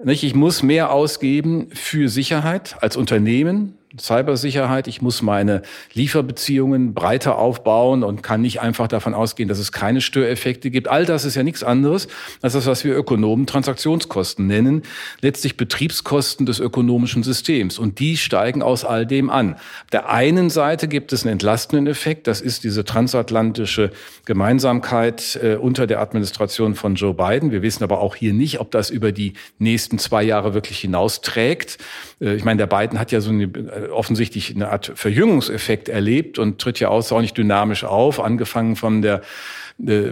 Ich 0.05 0.35
muss 0.35 0.63
mehr 0.63 0.91
ausgeben 0.91 1.69
für 1.73 2.09
Sicherheit 2.09 2.75
als 2.81 2.97
Unternehmen, 2.97 3.78
Cybersicherheit. 3.97 4.87
Ich 4.87 5.01
muss 5.01 5.21
meine 5.21 5.63
Lieferbeziehungen 5.93 6.93
breiter 6.93 7.37
aufbauen 7.37 8.03
und 8.03 8.21
kann 8.21 8.41
nicht 8.41 8.61
einfach 8.61 8.87
davon 8.87 9.13
ausgehen, 9.13 9.49
dass 9.49 9.57
es 9.57 9.71
keine 9.71 10.01
Störeffekte 10.01 10.69
gibt. 10.69 10.87
All 10.87 11.05
das 11.05 11.25
ist 11.25 11.35
ja 11.35 11.43
nichts 11.43 11.63
anderes 11.63 12.07
als 12.41 12.53
das, 12.53 12.67
was 12.67 12.83
wir 12.83 12.95
Ökonomen 12.95 13.47
Transaktionskosten 13.47 14.45
nennen. 14.45 14.83
Letztlich 15.21 15.57
Betriebskosten 15.57 16.45
des 16.45 16.59
ökonomischen 16.59 17.23
Systems. 17.23 17.79
Und 17.79 17.99
die 17.99 18.17
steigen 18.17 18.61
aus 18.61 18.85
all 18.85 19.05
dem 19.07 19.29
an. 19.29 19.55
Auf 19.55 19.89
der 19.91 20.09
einen 20.09 20.51
Seite 20.51 20.87
gibt 20.87 21.11
es 21.11 21.23
einen 21.23 21.33
entlastenden 21.33 21.87
Effekt. 21.87 22.27
Das 22.27 22.41
ist 22.41 22.63
diese 22.63 22.85
transatlantische 22.85 23.91
Gemeinsamkeit 24.25 25.39
äh, 25.41 25.55
unter 25.55 25.87
der 25.87 25.99
Administration 26.01 26.75
von 26.75 26.93
Joe 26.95 27.15
Biden. 27.15 27.51
Wir 27.51 27.63
wissen 27.63 27.83
aber 27.83 28.01
auch 28.01 28.15
hier 28.15 28.33
nicht, 28.33 28.59
ob 28.59 28.69
das 28.69 28.91
über 28.91 29.11
die 29.11 29.33
nächsten 29.57 29.97
zwei 29.97 30.21
Jahre 30.21 30.53
wirklich 30.53 30.79
hinausträgt. 30.79 31.79
Äh, 32.21 32.35
ich 32.35 32.43
meine, 32.43 32.57
der 32.57 32.67
Biden 32.67 32.99
hat 32.99 33.11
ja 33.11 33.21
so 33.21 33.31
eine 33.31 33.49
offensichtlich 33.91 34.55
eine 34.55 34.69
Art 34.69 34.91
Verjüngungseffekt 34.95 35.89
erlebt 35.89 36.39
und 36.39 36.59
tritt 36.59 36.79
ja 36.79 36.89
außerordentlich 36.89 37.33
dynamisch 37.33 37.83
auf, 37.83 38.19
angefangen 38.19 38.75
von 38.75 39.01
der 39.01 39.21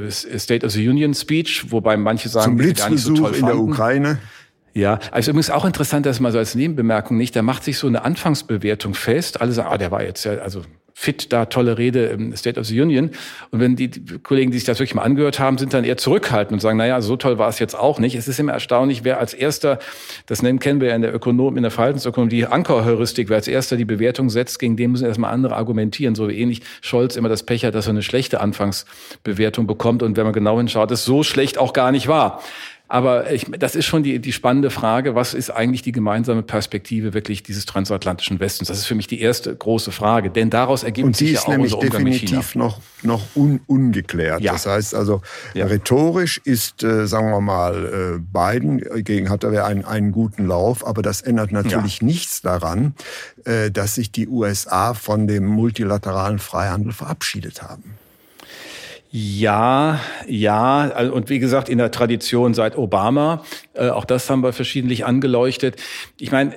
State 0.09 0.65
of 0.65 0.71
the 0.71 0.88
Union 0.88 1.13
Speech, 1.13 1.71
wobei 1.71 1.97
manche 1.97 2.29
sagen, 2.29 2.45
Zum 2.45 2.57
Blitzbesuch 2.57 2.86
gar 2.86 2.91
nicht 2.91 3.03
so 3.03 3.15
toll 3.15 3.36
in 3.36 3.45
der 3.45 3.57
Ukraine. 3.57 4.19
Ja, 4.77 5.00
also 5.10 5.31
übrigens 5.31 5.50
auch 5.50 5.65
interessant, 5.65 6.05
dass 6.05 6.19
mal 6.19 6.31
so 6.31 6.38
als 6.38 6.53
Nebenbemerkung 6.53 7.17
nicht, 7.17 7.36
da 7.36 7.41
macht 7.41 7.63
sich 7.63 7.79
so 7.79 7.88
eine 7.88 8.05
Anfangsbewertung 8.05 8.93
fest. 8.93 9.41
Alle 9.41 9.51
sagen, 9.51 9.69
ah, 9.72 9.77
der 9.79 9.89
war 9.89 10.03
jetzt 10.03 10.24
ja, 10.24 10.34
also 10.34 10.62
fit 10.93 11.34
da, 11.34 11.46
tolle 11.46 11.79
Rede 11.79 12.05
im 12.05 12.36
State 12.36 12.60
of 12.60 12.67
the 12.67 12.79
Union. 12.79 13.10
Und 13.50 13.60
wenn 13.60 13.75
die 13.75 13.89
Kollegen, 14.22 14.51
die 14.51 14.60
sich 14.60 14.67
das 14.67 14.77
wirklich 14.77 14.93
mal 14.93 15.01
angehört 15.01 15.39
haben, 15.39 15.57
sind 15.57 15.74
dann 15.74 15.84
eher 15.84 15.98
zurückhaltend 15.98 16.53
und 16.53 16.60
sagen, 16.60 16.77
naja, 16.77 17.01
so 17.01 17.15
toll 17.17 17.39
war 17.39 17.50
es 17.50 17.57
jetzt 17.57 17.74
auch 17.74 17.98
nicht. 17.98 18.13
Es 18.13 18.27
ist 18.27 18.39
immer 18.39 18.51
erstaunlich, 18.51 19.03
wer 19.03 19.19
als 19.19 19.34
erster, 19.34 19.79
das 20.27 20.43
nennen 20.43 20.60
kennen 20.60 20.79
wir 20.79 20.89
ja 20.89 20.96
in 20.96 21.01
der 21.01 21.13
Ökonom, 21.13 21.57
in 21.57 21.63
der 21.63 21.72
Verhaltensökonomie, 21.72 22.29
die 22.29 22.46
Ankerheuristik, 22.46 23.29
wer 23.29 23.38
als 23.38 23.48
erster 23.48 23.77
die 23.77 23.86
Bewertung 23.86 24.29
setzt, 24.29 24.60
gegen 24.60 24.77
den 24.77 24.91
müssen 24.91 25.07
erstmal 25.07 25.34
andere 25.34 25.55
argumentieren. 25.55 26.13
So 26.13 26.29
wie 26.29 26.38
ähnlich 26.39 26.62
Scholz 26.81 27.15
immer 27.15 27.29
das 27.29 27.41
Pech 27.41 27.65
hat, 27.65 27.74
dass 27.74 27.88
er 27.88 27.91
eine 27.91 28.03
schlechte 28.03 28.41
Anfangsbewertung 28.41 29.65
bekommt. 29.65 30.03
Und 30.03 30.17
wenn 30.17 30.25
man 30.25 30.34
genau 30.34 30.57
hinschaut, 30.57 30.91
es 30.91 31.03
so 31.03 31.24
schlecht 31.24 31.57
auch 31.57 31.74
gar 31.74 31.91
nicht 31.91 32.07
war. 32.07 32.43
Aber 32.89 33.32
ich, 33.32 33.46
das 33.60 33.75
ist 33.75 33.86
schon 33.86 34.03
die, 34.03 34.20
die 34.20 34.32
spannende 34.32 34.70
Frage, 34.70 35.13
was 35.13 35.34
ist 35.34 35.50
eigentlich 35.50 35.82
die 35.82 35.91
gemeinsame 35.91 36.41
Perspektive 36.41 37.13
wirklich 37.13 37.44
dieses 37.44 37.65
transatlantischen 37.65 38.39
Westens? 38.39 38.70
Das 38.70 38.77
ist 38.77 38.86
für 38.86 38.96
mich 38.96 39.08
die 39.08 39.20
erste 39.20 39.53
große 39.53 39.91
Frage, 39.91 40.29
denn 40.29 40.50
daraus 40.50 40.84
ergibt 40.84 41.15
sich 41.17 41.34
ja 41.34 41.41
auch 41.41 41.48
unser 41.48 41.79
Umgang 41.79 42.03
mit 42.03 42.13
China. 42.13 42.32
definitiv 42.32 42.56
noch, 42.56 42.79
noch 43.03 43.24
un, 43.36 43.60
ungeklärt. 43.67 44.39
Ja. 44.39 44.53
Das 44.53 44.67
heißt 44.67 44.96
also, 44.96 45.22
ja. 45.53 45.65
rhetorisch 45.65 46.39
ist, 46.46 46.82
äh, 46.84 47.08
sagen 47.08 47.29
wir 47.29 47.41
mal, 47.41 48.20
äh, 48.20 48.20
Biden 48.20 48.82
gegen 49.03 49.29
hat 49.29 49.44
er 49.44 49.65
einen, 49.65 49.84
einen 49.84 50.13
guten 50.13 50.48
Lauf, 50.48 50.88
aber 50.88 51.01
das 51.01 51.22
ändert 51.22 51.51
natürlich 51.51 52.00
ja. 52.00 52.06
nichts 52.06 52.41
daran, 52.41 52.96
äh, 53.44 53.70
dass 53.70 53.96
sich 53.96 54.13
die 54.13 54.29
USA 54.29 54.94
von 54.94 55.27
dem 55.27 55.46
multilateralen 55.46 56.39
Freihandel 56.39 56.94
verabschiedet 56.94 57.62
haben. 57.62 57.98
Ja, 59.09 60.01
ja, 60.27 61.01
und 61.11 61.29
wie 61.29 61.39
gesagt, 61.39 61.69
in 61.69 61.77
der 61.77 61.91
Tradition 61.91 62.53
seit 62.53 62.77
Obama, 62.77 63.43
äh, 63.73 63.89
auch 63.89 64.03
das 64.03 64.29
haben 64.29 64.43
wir 64.43 64.51
verschiedentlich 64.51 65.05
angeleuchtet. 65.05 65.77
Ich 66.19 66.31
meine, 66.31 66.53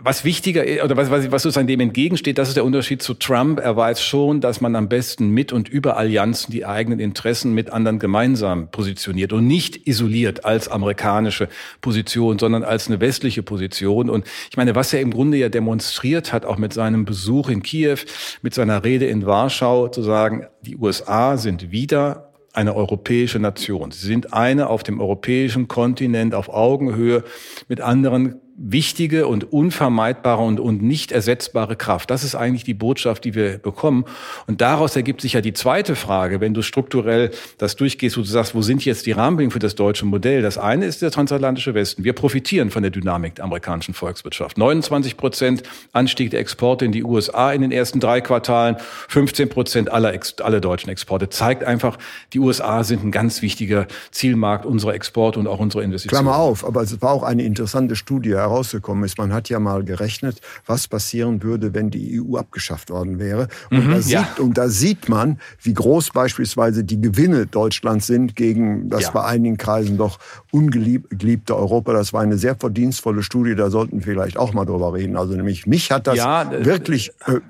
was 0.00 0.24
wichtiger 0.24 0.64
oder 0.84 0.96
was, 0.96 1.10
was, 1.10 1.30
was 1.30 1.42
sozusagen 1.42 1.66
dem 1.66 1.80
entgegensteht, 1.80 2.38
das 2.38 2.48
ist 2.48 2.56
der 2.56 2.64
Unterschied 2.64 3.02
zu 3.02 3.14
Trump. 3.14 3.58
Er 3.58 3.76
weiß 3.76 4.02
schon, 4.02 4.40
dass 4.40 4.60
man 4.60 4.76
am 4.76 4.88
besten 4.88 5.30
mit 5.30 5.52
und 5.52 5.68
über 5.68 5.96
Allianzen 5.96 6.52
die 6.52 6.64
eigenen 6.64 7.00
Interessen 7.00 7.52
mit 7.52 7.70
anderen 7.70 7.98
gemeinsam 7.98 8.70
positioniert 8.70 9.32
und 9.32 9.46
nicht 9.46 9.86
isoliert 9.86 10.44
als 10.44 10.68
amerikanische 10.68 11.48
Position, 11.80 12.38
sondern 12.38 12.62
als 12.62 12.88
eine 12.88 13.00
westliche 13.00 13.42
Position. 13.42 14.08
Und 14.08 14.24
ich 14.50 14.56
meine, 14.56 14.74
was 14.74 14.92
er 14.92 15.00
im 15.00 15.10
Grunde 15.10 15.36
ja 15.36 15.48
demonstriert 15.48 16.32
hat, 16.32 16.44
auch 16.44 16.58
mit 16.58 16.72
seinem 16.72 17.04
Besuch 17.04 17.48
in 17.48 17.62
Kiew, 17.62 17.98
mit 18.42 18.54
seiner 18.54 18.84
Rede 18.84 19.06
in 19.06 19.26
Warschau, 19.26 19.88
zu 19.88 20.02
sagen, 20.02 20.46
die 20.62 20.76
USA 20.76 21.36
sind 21.36 21.70
wieder 21.70 22.32
eine 22.52 22.74
europäische 22.74 23.38
Nation. 23.38 23.90
Sie 23.90 24.06
sind 24.06 24.32
eine 24.32 24.68
auf 24.68 24.82
dem 24.82 25.00
europäischen 25.00 25.68
Kontinent 25.68 26.34
auf 26.34 26.48
Augenhöhe 26.48 27.24
mit 27.68 27.80
anderen 27.80 28.40
wichtige 28.60 29.28
und 29.28 29.52
unvermeidbare 29.52 30.42
und, 30.42 30.58
und 30.58 30.82
nicht 30.82 31.12
ersetzbare 31.12 31.76
Kraft. 31.76 32.10
Das 32.10 32.24
ist 32.24 32.34
eigentlich 32.34 32.64
die 32.64 32.74
Botschaft, 32.74 33.24
die 33.24 33.34
wir 33.34 33.58
bekommen. 33.58 34.04
Und 34.48 34.60
daraus 34.60 34.96
ergibt 34.96 35.20
sich 35.20 35.34
ja 35.34 35.40
die 35.40 35.52
zweite 35.52 35.94
Frage, 35.94 36.40
wenn 36.40 36.54
du 36.54 36.62
strukturell 36.62 37.30
das 37.58 37.76
durchgehst, 37.76 38.16
wo 38.16 38.22
du 38.22 38.26
sagst, 38.26 38.56
wo 38.56 38.62
sind 38.62 38.84
jetzt 38.84 39.06
die 39.06 39.12
Rahmenbedingungen 39.12 39.52
für 39.52 39.60
das 39.60 39.76
deutsche 39.76 40.06
Modell? 40.06 40.42
Das 40.42 40.58
eine 40.58 40.86
ist 40.86 41.02
der 41.02 41.12
transatlantische 41.12 41.74
Westen. 41.74 42.02
Wir 42.02 42.14
profitieren 42.14 42.70
von 42.70 42.82
der 42.82 42.90
Dynamik 42.90 43.36
der 43.36 43.44
amerikanischen 43.44 43.94
Volkswirtschaft. 43.94 44.58
29 44.58 45.16
Prozent 45.16 45.62
Anstieg 45.92 46.30
der 46.30 46.40
Exporte 46.40 46.84
in 46.84 46.90
die 46.90 47.04
USA 47.04 47.52
in 47.52 47.62
den 47.62 47.70
ersten 47.70 48.00
drei 48.00 48.20
Quartalen, 48.20 48.76
15 49.08 49.48
Prozent 49.50 49.92
aller, 49.92 50.18
aller 50.42 50.60
deutschen 50.60 50.90
Exporte. 50.90 51.28
Zeigt 51.28 51.62
einfach, 51.62 51.96
die 52.32 52.40
USA 52.40 52.82
sind 52.82 53.04
ein 53.04 53.12
ganz 53.12 53.40
wichtiger 53.40 53.86
Zielmarkt 54.10 54.66
unserer 54.66 54.94
Exporte 54.94 55.38
und 55.38 55.46
auch 55.46 55.60
unserer 55.60 55.82
Investitionen. 55.82 56.24
Klammer 56.24 56.38
auf, 56.38 56.66
aber 56.66 56.82
es 56.82 57.00
war 57.00 57.12
auch 57.12 57.22
eine 57.22 57.44
interessante 57.44 57.94
Studie 57.94 58.32
herausgekommen 58.48 59.04
ist. 59.04 59.18
Man 59.18 59.32
hat 59.32 59.48
ja 59.48 59.58
mal 59.58 59.84
gerechnet, 59.84 60.40
was 60.66 60.88
passieren 60.88 61.42
würde, 61.42 61.74
wenn 61.74 61.90
die 61.90 62.20
EU 62.20 62.36
abgeschafft 62.36 62.90
worden 62.90 63.18
wäre. 63.18 63.48
Und, 63.70 63.86
mhm, 63.86 63.90
da, 63.90 64.00
sieht, 64.00 64.12
ja. 64.12 64.28
und 64.38 64.58
da 64.58 64.68
sieht 64.68 65.08
man, 65.08 65.38
wie 65.62 65.74
groß 65.74 66.10
beispielsweise 66.10 66.84
die 66.84 67.00
Gewinne 67.00 67.46
Deutschlands 67.46 68.06
sind 68.06 68.36
gegen 68.36 68.88
das 68.88 69.04
ja. 69.04 69.10
bei 69.10 69.24
einigen 69.24 69.56
Kreisen 69.56 69.96
doch 69.96 70.18
ungeliebte 70.50 71.56
Europa. 71.56 71.92
Das 71.92 72.12
war 72.12 72.22
eine 72.22 72.38
sehr 72.38 72.56
verdienstvolle 72.56 73.22
Studie, 73.22 73.54
da 73.54 73.70
sollten 73.70 73.98
wir 73.98 74.14
vielleicht 74.14 74.36
auch 74.36 74.52
mal 74.52 74.64
drüber 74.64 74.94
reden. 74.94 75.16
Also 75.16 75.34
nämlich 75.34 75.66
mich 75.66 75.90
hat 75.90 76.06
das 76.06 76.16
ja, 76.16 76.50
wirklich 76.64 77.12
äh, 77.26 77.40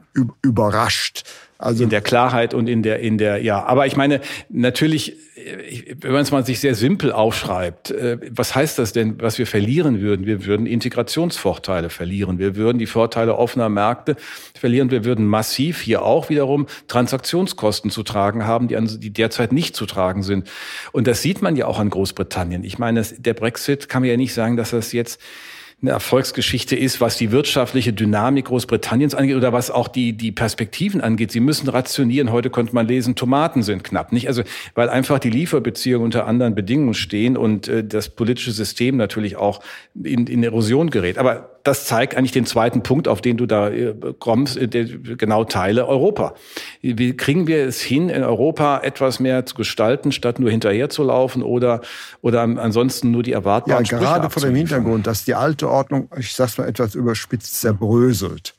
überrascht. 0.43 1.25
Also 1.59 1.83
in 1.83 1.91
der 1.91 2.03
Klarheit 2.03 2.55
und 2.55 2.69
in 2.69 2.85
der 2.85 3.01
in 3.01 3.19
der 3.19 3.43
ja, 3.43 3.65
aber 3.65 3.87
ich 3.87 3.97
meine 3.97 4.21
natürlich, 4.49 5.17
wenn 6.01 6.13
man 6.13 6.23
es 6.23 6.31
mal 6.31 6.45
sich 6.45 6.61
sehr 6.61 6.75
simpel 6.75 7.13
aufschreibt, 7.13 7.91
äh, 7.91 8.19
was 8.31 8.55
heißt 8.55 8.79
das 8.79 8.93
denn, 8.93 9.21
was 9.21 9.39
wir 9.39 9.47
verlieren 9.47 10.01
würden? 10.01 10.27
Wir 10.27 10.45
würden 10.47 10.67
Integrationsvorteile 10.67 11.91
verlieren, 11.91 12.39
wir 12.39 12.57
würden 12.57 12.79
die 12.79 12.87
Vorteile 12.87 13.37
offener 13.37 13.69
Märkte 13.69 14.17
verlieren, 14.59 14.91
wir 14.91 15.05
würden 15.05 15.27
massiv 15.27 15.81
hier 15.81 16.03
auch 16.03 16.29
wiederum 16.29 16.67
Transaktionskosten 16.89 17.91
zu 17.91 18.03
tragen 18.03 18.47
haben, 18.47 18.69
die, 18.69 18.99
die 18.99 19.11
derzeit 19.11 19.53
nicht 19.53 19.77
zu 19.77 19.87
tragen 19.87 20.23
sind. 20.23 20.49
Und 20.93 21.07
das 21.07 21.23
sieht 21.23 21.43
man 21.43 21.57
ja 21.57 21.67
auch 21.67 21.79
an 21.79 21.91
Großbritannien. 21.91 22.65
Ich 22.65 22.79
meine, 22.79 23.03
der 23.03 23.35
Brexit 23.35 23.89
kann 23.89 24.03
man 24.03 24.11
ja 24.11 24.17
nicht 24.17 24.35
sagen, 24.35 24.57
dass 24.57 24.71
das 24.71 24.93
jetzt 24.93 25.21
eine 25.81 25.93
Erfolgsgeschichte 25.93 26.75
ist, 26.75 27.01
was 27.01 27.17
die 27.19 27.31
wirtschaftliche 27.31 27.93
Dynamik 27.93 28.47
Großbritanniens 28.47 29.15
angeht 29.15 29.37
oder 29.37 29.53
was 29.53 29.71
auch 29.71 29.87
die, 29.87 30.13
die 30.13 30.33
Perspektiven 30.33 31.01
angeht. 31.01 31.31
Sie 31.31 31.39
müssen 31.39 31.69
rationieren. 31.69 32.33
Heute 32.33 32.51
konnte 32.51 32.75
man 32.75 32.89
lesen, 32.89 33.15
Tomaten 33.15 33.63
sind 33.63 33.85
knapp. 33.85 34.11
Nicht? 34.11 34.27
Also, 34.27 34.43
weil 34.75 34.89
einfach 34.89 35.21
die 35.21 35.31
Lieferbeziehungen 35.31 36.05
unter 36.05 36.27
anderen 36.27 36.57
Bedingungen 36.57 36.95
stehen 36.95 37.37
und 37.37 37.69
äh, 37.69 37.85
das 37.85 38.09
politische 38.09 38.51
System 38.51 38.97
natürlich 38.97 39.37
auch 39.37 39.61
in, 39.95 40.27
in 40.27 40.43
Erosion 40.43 40.91
gerät. 40.91 41.17
Aber 41.17 41.59
das 41.63 41.85
zeigt 41.87 42.17
eigentlich 42.17 42.33
den 42.33 42.47
zweiten 42.47 42.83
Punkt, 42.83 43.07
auf 43.07 43.21
den 43.21 43.37
du 43.37 43.47
da 43.47 43.71
äh, 43.71 43.95
kommst, 44.19 44.57
äh, 44.57 44.67
genau 44.67 45.45
Teile 45.45 45.87
Europa. 45.87 46.35
Wie 46.81 47.17
kriegen 47.17 47.47
wir 47.47 47.67
es 47.67 47.81
hin, 47.81 48.09
in 48.09 48.23
Europa 48.23 48.81
etwas 48.83 49.21
mehr 49.21 49.45
zu 49.47 49.55
gestalten, 49.55 50.13
statt 50.13 50.39
nur 50.39 50.51
hinterher 50.51 50.89
zu 50.91 51.03
laufen 51.03 51.43
oder, 51.43 51.81
oder 52.21 52.43
ansonsten 52.43 53.11
nur 53.11 53.23
die 53.23 53.33
erwartbaren 53.33 53.85
Ja, 53.85 53.99
gerade 53.99 54.31
vor 54.31 54.43
dem 54.43 54.55
Hintergrund, 54.55 55.07
dass 55.07 55.25
die 55.25 55.35
alte 55.35 55.69
Ordnung, 55.69 56.09
ich 56.17 56.35
sag's 56.35 56.59
mal 56.59 56.69
etwas 56.69 56.95
überspitzt, 56.95 57.61
zerbröselt 57.61 58.55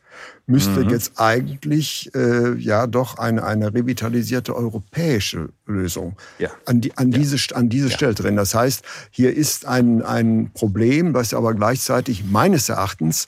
müsste 0.50 0.84
mhm. 0.84 0.90
jetzt 0.90 1.14
eigentlich 1.18 2.14
äh, 2.16 2.56
ja 2.56 2.88
doch 2.88 3.18
eine, 3.18 3.44
eine 3.44 3.74
revitalisierte 3.74 4.56
europäische 4.56 5.50
Lösung 5.66 6.18
ja. 6.40 6.50
an, 6.66 6.82
die, 6.82 6.98
an 6.98 7.12
ja. 7.12 7.20
diese, 7.20 7.56
an 7.56 7.70
diese 7.70 7.90
ja. 7.90 7.96
Stelle 7.96 8.16
drin. 8.16 8.36
Das 8.36 8.56
heißt, 8.56 8.84
hier 9.12 9.36
ist 9.36 9.66
ein, 9.66 10.02
ein 10.02 10.52
Problem, 10.54 11.14
was 11.14 11.34
aber 11.34 11.54
gleichzeitig 11.54 12.26
meines 12.26 12.68
Erachtens 12.68 13.28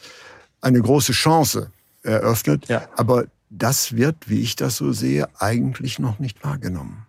eine 0.61 0.81
große 0.81 1.11
Chance 1.11 1.71
eröffnet. 2.03 2.67
Aber 2.95 3.25
das 3.51 3.95
wird, 3.95 4.29
wie 4.29 4.39
ich 4.41 4.55
das 4.55 4.77
so 4.77 4.93
sehe, 4.93 5.27
eigentlich 5.39 5.99
noch 5.99 6.19
nicht 6.19 6.43
wahrgenommen. 6.43 7.00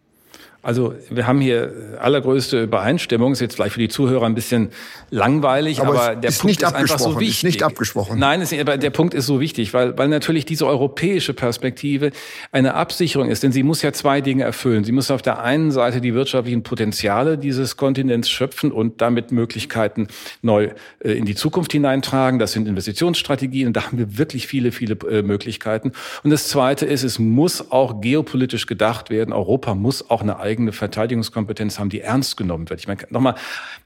Also 0.63 0.95
wir 1.11 1.27
haben 1.27 1.41
hier 1.41 1.99
allergrößte 2.01 2.63
Übereinstimmung. 2.63 3.33
Ist 3.33 3.41
jetzt 3.41 3.57
vielleicht 3.57 3.75
für 3.75 3.81
die 3.81 3.89
Zuhörer 3.89 4.27
ein 4.27 4.37
bisschen 4.37 4.71
langweilig, 5.11 5.81
aber, 5.81 6.01
aber 6.01 6.17
der 6.17 6.31
Punkt 6.31 6.63
ist 6.63 6.75
einfach 6.75 7.01
so 7.01 7.19
wichtig. 7.19 7.39
Ist 7.39 7.45
nicht 7.45 7.63
abgesprochen. 7.65 8.19
Nein, 8.19 8.41
ist, 8.41 8.55
aber 8.55 8.79
der 8.79 8.91
Punkt 8.91 9.13
ist 9.13 9.27
so 9.27 9.41
wichtig, 9.41 9.75
weil, 9.75 9.99
weil 9.99 10.07
natürlich 10.07 10.47
diese 10.47 10.67
europäische 10.67 11.35
Perspektive 11.35 12.13
eine 12.53 12.75
Absicherung 12.75 13.29
ist. 13.29 13.43
Denn 13.43 13.51
sie 13.51 13.65
muss 13.65 13.83
ja 13.83 13.93
zwei 13.93 14.21
Dinge 14.21 14.45
erfüllen. 14.45 14.85
Sie 14.85 14.93
muss 14.93 15.11
auf 15.11 15.21
der 15.21 15.43
einen 15.43 15.73
Seite 15.73 16.01
die 16.01 16.15
wirtschaftlichen 16.15 16.63
Potenziale 16.63 17.39
dieses 17.39 17.77
Kontinents 17.77 18.31
schöpfen 18.31 18.71
und 18.71 19.01
damit 19.01 19.33
Möglichkeiten 19.33 20.07
neu 20.43 20.71
äh, 21.01 21.13
in 21.13 21.25
die 21.25 21.35
Zukunft 21.35 21.73
hineintragen. 21.73 22.39
Das 22.39 22.53
sind 22.53 22.69
Investitionsstrategien 22.69 23.67
und 23.67 23.77
da 23.77 23.87
haben 23.87 23.99
wir 23.99 24.17
wirklich 24.17 24.47
viele, 24.47 24.71
viele 24.71 24.95
äh, 25.11 25.23
Möglichkeiten. 25.23 25.91
Und 26.23 26.31
das 26.31 26.49
Zweite 26.49 26.87
ist, 26.87 27.03
es 27.03 27.19
muss 27.19 27.73
auch 27.73 28.01
geopolitisch 28.01 28.67
gedacht 28.67 29.11
werden. 29.11 29.33
Europa 29.33 29.75
muss 29.75 30.09
auch 30.09 30.23
eine 30.23 30.39
eigene 30.53 30.73
Verteidigungskompetenz 30.73 31.79
haben, 31.79 31.89
die 31.89 32.01
ernst 32.01 32.37
genommen 32.37 32.69
wird. 32.69 32.81
Ich 32.81 32.89
meine, 32.89 33.01
nochmal, 33.09 33.37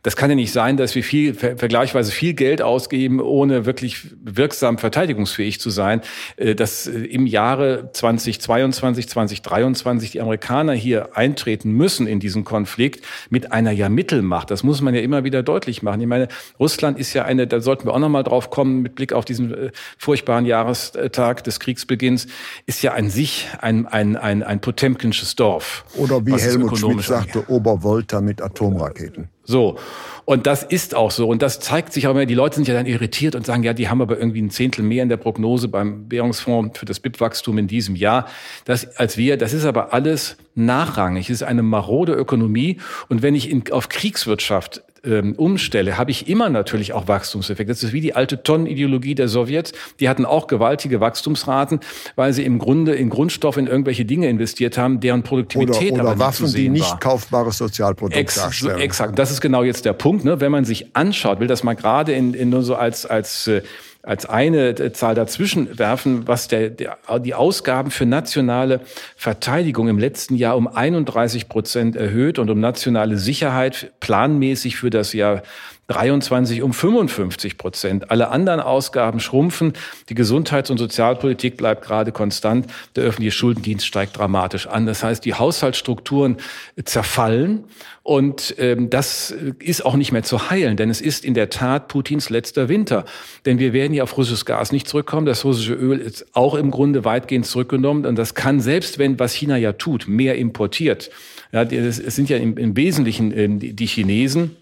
das 0.02 0.16
kann 0.16 0.30
ja 0.30 0.36
nicht 0.36 0.52
sein, 0.52 0.76
dass 0.76 0.94
wir 0.94 1.04
viel, 1.04 1.34
vergleichsweise 1.34 2.10
viel 2.10 2.34
Geld 2.34 2.60
ausgeben, 2.60 3.20
ohne 3.20 3.66
wirklich 3.66 4.08
wirksam 4.22 4.78
verteidigungsfähig 4.78 5.60
zu 5.60 5.70
sein. 5.70 6.00
Äh, 6.36 6.54
dass 6.54 6.86
äh, 6.86 6.98
im 6.98 7.26
Jahre 7.26 7.90
2022, 7.92 9.08
2023 9.08 10.10
die 10.10 10.20
Amerikaner 10.20 10.72
hier 10.72 11.16
eintreten 11.16 11.70
müssen 11.70 12.06
in 12.06 12.18
diesen 12.18 12.44
Konflikt 12.44 13.04
mit 13.30 13.52
einer 13.52 13.70
ja 13.70 13.88
Mittelmacht. 13.88 14.50
Das 14.50 14.62
muss 14.64 14.80
man 14.80 14.94
ja 14.94 15.00
immer 15.00 15.22
wieder 15.24 15.42
deutlich 15.42 15.82
machen. 15.82 16.00
Ich 16.00 16.06
meine, 16.06 16.28
Russland 16.58 16.98
ist 16.98 17.14
ja 17.14 17.24
eine, 17.24 17.46
da 17.46 17.60
sollten 17.60 17.86
wir 17.86 17.94
auch 17.94 17.98
nochmal 17.98 18.24
drauf 18.24 18.50
kommen, 18.50 18.82
mit 18.82 18.96
Blick 18.96 19.12
auf 19.12 19.24
diesen 19.24 19.54
äh, 19.54 19.70
furchtbaren 19.98 20.46
Jahrestag 20.46 21.44
des 21.44 21.60
Kriegsbeginns, 21.60 22.26
ist 22.66 22.82
ja 22.82 22.94
an 22.94 23.08
sich 23.10 23.46
ein, 23.60 23.86
ein, 23.86 24.16
ein, 24.16 24.42
ein 24.42 24.60
Potemkinsches 24.60 25.36
Dorf. 25.36 25.84
Oder 25.96 26.26
wie 26.26 26.32
Helmut 26.32 26.55
Schmidt 26.76 27.02
sagte, 27.02 27.48
Obervolta 27.48 28.20
mit 28.20 28.42
Atomraketen. 28.42 29.28
So. 29.46 29.78
Und 30.26 30.48
das 30.48 30.64
ist 30.64 30.96
auch 30.96 31.12
so. 31.12 31.28
Und 31.28 31.40
das 31.40 31.60
zeigt 31.60 31.92
sich 31.92 32.08
auch 32.08 32.10
immer, 32.10 32.26
die 32.26 32.34
Leute 32.34 32.56
sind 32.56 32.66
ja 32.66 32.74
dann 32.74 32.86
irritiert 32.86 33.36
und 33.36 33.46
sagen, 33.46 33.62
ja, 33.62 33.72
die 33.72 33.88
haben 33.88 34.02
aber 34.02 34.18
irgendwie 34.18 34.42
ein 34.42 34.50
Zehntel 34.50 34.82
mehr 34.82 35.04
in 35.04 35.08
der 35.08 35.18
Prognose 35.18 35.68
beim 35.68 36.10
Währungsfonds 36.10 36.76
für 36.78 36.84
das 36.84 36.98
BIP-Wachstum 36.98 37.56
in 37.58 37.68
diesem 37.68 37.94
Jahr. 37.94 38.26
Das, 38.64 38.96
als 38.96 39.16
wir, 39.16 39.36
das 39.36 39.52
ist 39.52 39.64
aber 39.64 39.94
alles 39.94 40.36
nachrangig. 40.56 41.30
Es 41.30 41.42
ist 41.42 41.42
eine 41.44 41.62
marode 41.62 42.12
Ökonomie. 42.12 42.78
Und 43.08 43.22
wenn 43.22 43.36
ich 43.36 43.48
in, 43.50 43.70
auf 43.70 43.88
Kriegswirtschaft 43.88 44.82
ähm, 45.06 45.34
umstelle, 45.36 45.96
habe 45.96 46.10
ich 46.10 46.28
immer 46.28 46.48
natürlich 46.48 46.92
auch 46.92 47.08
Wachstumseffekte. 47.08 47.72
Das 47.72 47.82
ist 47.82 47.92
wie 47.92 48.00
die 48.00 48.14
alte 48.14 48.42
Tonnenideologie 48.42 49.14
der 49.14 49.28
Sowjets. 49.28 49.72
Die 50.00 50.08
hatten 50.08 50.24
auch 50.24 50.46
gewaltige 50.46 51.00
Wachstumsraten, 51.00 51.80
weil 52.16 52.32
sie 52.32 52.44
im 52.44 52.58
Grunde 52.58 52.94
in 52.94 53.08
Grundstoff 53.08 53.56
in 53.56 53.66
irgendwelche 53.66 54.04
Dinge 54.04 54.28
investiert 54.28 54.76
haben, 54.76 55.00
deren 55.00 55.22
Produktivität 55.22 55.92
oder, 55.92 56.02
oder 56.02 56.10
aber 56.12 56.20
Waffen, 56.20 56.52
die 56.52 56.68
nicht 56.68 56.90
war. 56.90 57.00
kaufbares 57.00 57.58
Sozialprodukt 57.58 58.16
Ex 58.16 58.34
darstellen. 58.34 58.80
Exakt. 58.80 59.18
Das 59.18 59.30
ist 59.30 59.35
genau 59.40 59.62
jetzt 59.62 59.84
der 59.84 59.92
Punkt. 59.92 60.24
Ne? 60.24 60.40
Wenn 60.40 60.52
man 60.52 60.64
sich 60.64 60.94
anschaut, 60.94 61.40
will 61.40 61.46
das 61.46 61.62
mal 61.62 61.74
gerade 61.74 62.12
in, 62.12 62.34
in 62.34 62.50
nur 62.50 62.62
so 62.62 62.74
als 62.74 63.06
als 63.06 63.46
äh, 63.46 63.62
als 64.06 64.24
eine 64.24 64.92
Zahl 64.92 65.16
dazwischen 65.16 65.80
werfen, 65.80 66.28
was 66.28 66.46
der, 66.46 66.70
der, 66.70 66.96
die 67.18 67.34
Ausgaben 67.34 67.90
für 67.90 68.06
nationale 68.06 68.80
Verteidigung 69.16 69.88
im 69.88 69.98
letzten 69.98 70.36
Jahr 70.36 70.56
um 70.56 70.68
31 70.68 71.48
Prozent 71.48 71.96
erhöht 71.96 72.38
und 72.38 72.48
um 72.48 72.60
nationale 72.60 73.16
Sicherheit 73.18 73.90
planmäßig 73.98 74.76
für 74.76 74.90
das 74.90 75.12
Jahr 75.12 75.42
23 75.88 76.62
um 76.62 76.72
55 76.72 77.58
Prozent. 77.58 78.10
Alle 78.10 78.30
anderen 78.30 78.60
Ausgaben 78.60 79.20
schrumpfen. 79.20 79.74
Die 80.08 80.14
Gesundheits- 80.14 80.70
und 80.70 80.78
Sozialpolitik 80.78 81.56
bleibt 81.56 81.84
gerade 81.84 82.10
konstant. 82.10 82.66
Der 82.96 83.04
öffentliche 83.04 83.30
Schuldendienst 83.30 83.86
steigt 83.86 84.18
dramatisch 84.18 84.66
an. 84.66 84.86
Das 84.86 85.04
heißt, 85.04 85.24
die 85.24 85.34
Haushaltsstrukturen 85.34 86.38
zerfallen. 86.84 87.64
Und 88.02 88.54
ähm, 88.58 88.90
das 88.90 89.34
ist 89.60 89.84
auch 89.84 89.94
nicht 89.94 90.12
mehr 90.12 90.22
zu 90.24 90.50
heilen, 90.50 90.76
denn 90.76 90.90
es 90.90 91.00
ist 91.00 91.24
in 91.24 91.34
der 91.34 91.50
Tat 91.50 91.88
Putins 91.88 92.30
letzter 92.30 92.68
Winter. 92.68 93.04
Denn 93.46 93.58
wir 93.58 93.72
werden 93.72 93.94
ja 93.94 94.02
auf 94.02 94.16
russisches 94.16 94.44
Gas 94.44 94.72
nicht 94.72 94.88
zurückkommen. 94.88 95.26
Das 95.26 95.44
russische 95.44 95.74
Öl 95.74 95.98
ist 95.98 96.26
auch 96.32 96.54
im 96.54 96.72
Grunde 96.72 97.04
weitgehend 97.04 97.46
zurückgenommen. 97.46 98.06
Und 98.06 98.16
das 98.16 98.34
kann 98.34 98.60
selbst, 98.60 98.98
wenn 98.98 99.18
was 99.20 99.32
China 99.32 99.56
ja 99.56 99.72
tut, 99.72 100.08
mehr 100.08 100.36
importiert. 100.36 101.10
Ja, 101.52 101.62
es 101.62 101.96
sind 101.96 102.28
ja 102.28 102.38
im, 102.38 102.56
im 102.58 102.76
Wesentlichen 102.76 103.36
ähm, 103.36 103.60
die 103.60 103.86
Chinesen 103.86 104.56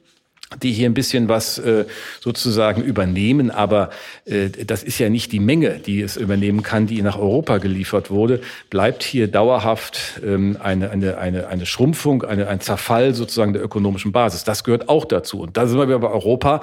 die 0.63 0.73
hier 0.73 0.89
ein 0.89 0.95
bisschen 0.95 1.29
was 1.29 1.59
äh, 1.59 1.85
sozusagen 2.21 2.83
übernehmen, 2.83 3.51
aber 3.51 3.91
äh, 4.25 4.49
das 4.49 4.83
ist 4.83 4.99
ja 4.99 5.09
nicht 5.09 5.33
die 5.33 5.41
Menge, 5.41 5.79
die 5.79 6.01
es 6.01 6.17
übernehmen 6.17 6.63
kann, 6.63 6.87
die 6.87 7.03
nach 7.03 7.19
Europa 7.19 7.59
geliefert 7.59 8.11
wurde, 8.11 8.41
bleibt 8.71 9.03
hier 9.03 9.29
dauerhaft 9.29 10.21
ähm, 10.25 10.57
eine, 10.63 10.91
eine, 10.91 11.19
eine, 11.19 11.49
eine 11.49 11.67
Schrumpfung, 11.67 12.23
eine, 12.23 12.49
ein 12.49 12.61
Zerfall 12.61 13.15
sozusagen 13.15 13.53
der 13.53 13.63
ökonomischen 13.63 14.13
Basis. 14.13 14.45
Das 14.45 14.65
gehört 14.65 14.89
auch 14.89 15.05
dazu. 15.05 15.41
Und 15.41 15.57
da 15.57 15.67
sind 15.67 15.79
wir 15.79 15.99
bei 15.99 16.09
Europa 16.09 16.61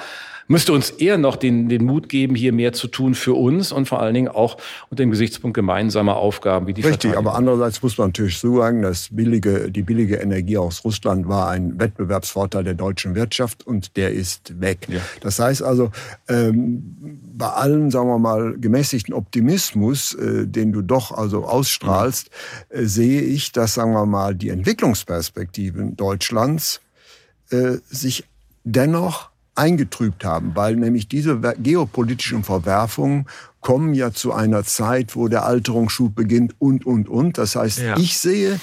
müsste 0.52 0.74
uns 0.74 0.92
eher 0.92 1.18
noch 1.18 1.38
den, 1.38 1.70
den 1.70 1.86
Mut 1.86 2.10
geben, 2.10 2.36
hier 2.36 2.54
mehr 2.54 2.74
zu 2.74 2.88
tun 2.88 3.16
für 3.16 3.34
uns 3.34 3.72
und 3.72 3.88
vor 3.88 4.02
allen 4.02 4.14
Dingen 4.14 4.28
auch 4.28 4.58
unter 4.90 5.04
dem 5.04 5.10
Gesichtspunkt 5.10 5.56
gemeinsamer 5.56 6.18
Aufgaben 6.18 6.68
wie 6.68 6.74
die 6.74 6.82
Richtig, 6.82 7.18
aber 7.18 7.36
andererseits 7.36 7.82
muss 7.82 7.98
man 7.98 8.10
natürlich 8.10 8.38
sagen, 8.38 8.82
dass 8.82 9.08
billige, 9.12 9.72
die 9.72 9.82
billige 9.82 10.18
Energie 10.18 10.58
aus 10.58 10.84
Russland 10.84 11.28
war 11.28 11.50
ein 11.50 11.80
Wettbewerbsvorteil 11.80 12.64
der 12.64 12.74
deutschen 12.74 13.16
Wirtschaft 13.16 13.66
und 13.66 13.96
der 13.98 14.12
ist 14.12 14.62
weg. 14.62 14.88
Ja. 14.90 15.00
Das 15.22 15.40
heißt 15.40 15.64
also, 15.64 15.90
ähm, 16.28 17.20
bei 17.34 17.48
allen, 17.48 17.90
sagen 17.90 18.10
wir 18.10 18.20
mal, 18.20 18.56
gemäßigten 18.60 19.14
Optimismus, 19.14 20.14
äh, 20.14 20.46
den 20.46 20.74
du 20.74 20.82
doch 20.82 21.12
also 21.12 21.46
ausstrahlst, 21.46 22.30
äh, 22.70 22.84
sehe 22.84 23.22
ich, 23.22 23.52
dass, 23.52 23.74
sagen 23.76 23.94
wir 23.94 24.06
mal, 24.06 24.36
die 24.36 24.50
Entwicklungsperspektiven 24.50 25.96
Deutschlands 25.96 26.82
äh, 27.50 27.78
sich 27.90 28.26
dennoch 28.64 29.31
eingetrübt 29.62 30.26
haben, 30.26 30.56
weil 30.56 30.76
nämlich 30.76 31.08
diese 31.08 31.40
geopolitischen 31.60 32.44
Verwerfungen 32.44 33.28
kommen 33.60 33.94
ja 33.94 34.12
zu 34.12 34.34
einer 34.34 34.64
Zeit, 34.64 35.16
wo 35.16 35.28
der 35.28 35.46
Alterungsschub 35.46 36.16
beginnt 36.16 36.56
und, 36.58 36.86
und, 36.86 37.08
und. 37.08 37.38
Das 37.38 37.56
heißt, 37.56 37.80
ja. 37.80 37.96
ich 37.98 38.18
sehe 38.18 38.60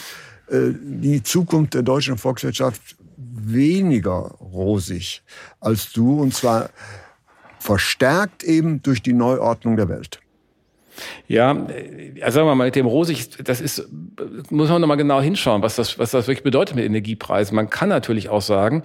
äh, 0.48 0.72
die 0.82 1.22
Zukunft 1.22 1.74
der 1.74 1.82
deutschen 1.82 2.18
Volkswirtschaft 2.18 2.96
weniger 3.16 4.34
rosig 4.40 5.22
als 5.60 5.92
du, 5.92 6.20
und 6.20 6.34
zwar 6.34 6.70
verstärkt 7.60 8.42
eben 8.42 8.82
durch 8.82 9.00
die 9.00 9.12
Neuordnung 9.12 9.76
der 9.76 9.88
Welt. 9.88 10.20
Ja, 11.28 11.50
also 11.50 12.34
sagen 12.34 12.48
wir 12.48 12.54
mal, 12.56 12.64
mit 12.64 12.74
dem 12.74 12.86
Rosig, 12.86 13.28
das 13.44 13.60
ist, 13.60 13.88
muss 14.50 14.68
man 14.68 14.80
nochmal 14.80 14.96
genau 14.96 15.20
hinschauen, 15.20 15.62
was 15.62 15.76
das, 15.76 15.96
was 15.98 16.10
das 16.10 16.26
wirklich 16.26 16.42
bedeutet 16.42 16.74
mit 16.74 16.84
Energiepreisen. 16.84 17.54
Man 17.54 17.70
kann 17.70 17.88
natürlich 17.88 18.28
auch 18.28 18.42
sagen, 18.42 18.82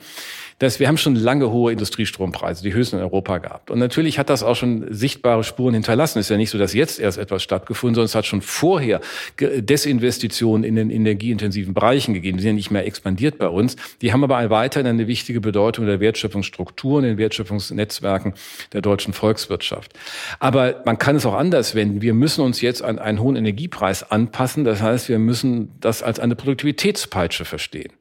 dass 0.60 0.80
wir 0.80 0.88
haben 0.88 0.98
schon 0.98 1.16
lange 1.16 1.52
hohe 1.52 1.72
Industriestrompreise, 1.72 2.64
die 2.64 2.74
höchsten 2.74 2.98
in 2.98 3.02
Europa 3.02 3.38
gehabt. 3.40 3.72
Und 3.72 3.80
natürlich 3.80 4.20
hat 4.20 4.30
das 4.30 4.44
auch 4.44 4.56
schon 4.56 4.86
sichtbare 4.94 5.44
Spuren 5.44 5.74
hinterlassen. 5.74 6.20
Ist 6.20 6.30
ja 6.30 6.38
nicht 6.38 6.50
so, 6.50 6.58
dass 6.58 6.74
jetzt 6.74 7.00
erst 7.00 7.18
etwas 7.18 7.44
stattgefunden, 7.44 7.96
sondern 7.96 8.06
es 8.06 8.16
hat 8.16 8.26
schon 8.26 8.42
vorher 8.42 9.02
Desinvestitionen 9.40 10.64
in 10.64 10.76
den 10.76 10.90
energieintensiven 10.90 11.74
Bereichen 11.74 12.14
gegeben. 12.14 12.38
Die 12.38 12.44
sind 12.44 12.52
ja 12.52 12.56
nicht 12.56 12.72
mehr 12.72 12.86
expandiert 12.86 13.38
bei 13.38 13.48
uns. 13.48 13.76
Die 14.02 14.14
haben 14.14 14.24
aber 14.24 14.50
weiterhin 14.50 14.88
eine 14.88 15.08
wichtige 15.08 15.42
Bedeutung 15.42 15.86
der 15.86 16.00
Wertschöpfungsstrukturen, 16.00 17.04
den 17.04 17.18
Wertschöpfungsnetzwerken 17.18 18.34
der 18.72 18.82
deutschen 18.82 19.14
Volkswirtschaft. 19.14 19.94
Aber 20.40 20.82
man 20.86 20.98
kann 20.98 21.16
es 21.16 21.26
auch 21.26 21.36
anders 21.36 21.76
wenden. 21.76 22.02
Wir 22.02 22.14
müssen 22.14 22.42
uns 22.42 22.62
jetzt 22.62 22.82
an 22.82 23.00
einen 23.00 23.20
hohen 23.20 23.36
Energiepreis 23.36 24.10
anpassen. 24.12 24.64
Das 24.64 24.82
heißt, 24.82 25.10
wir 25.10 25.20
müssen 25.20 25.72
das 25.80 26.04
als 26.04 26.20
eine 26.20 26.36
Produktivitätspeitsche 26.36 27.46
verstehen. 27.46 27.94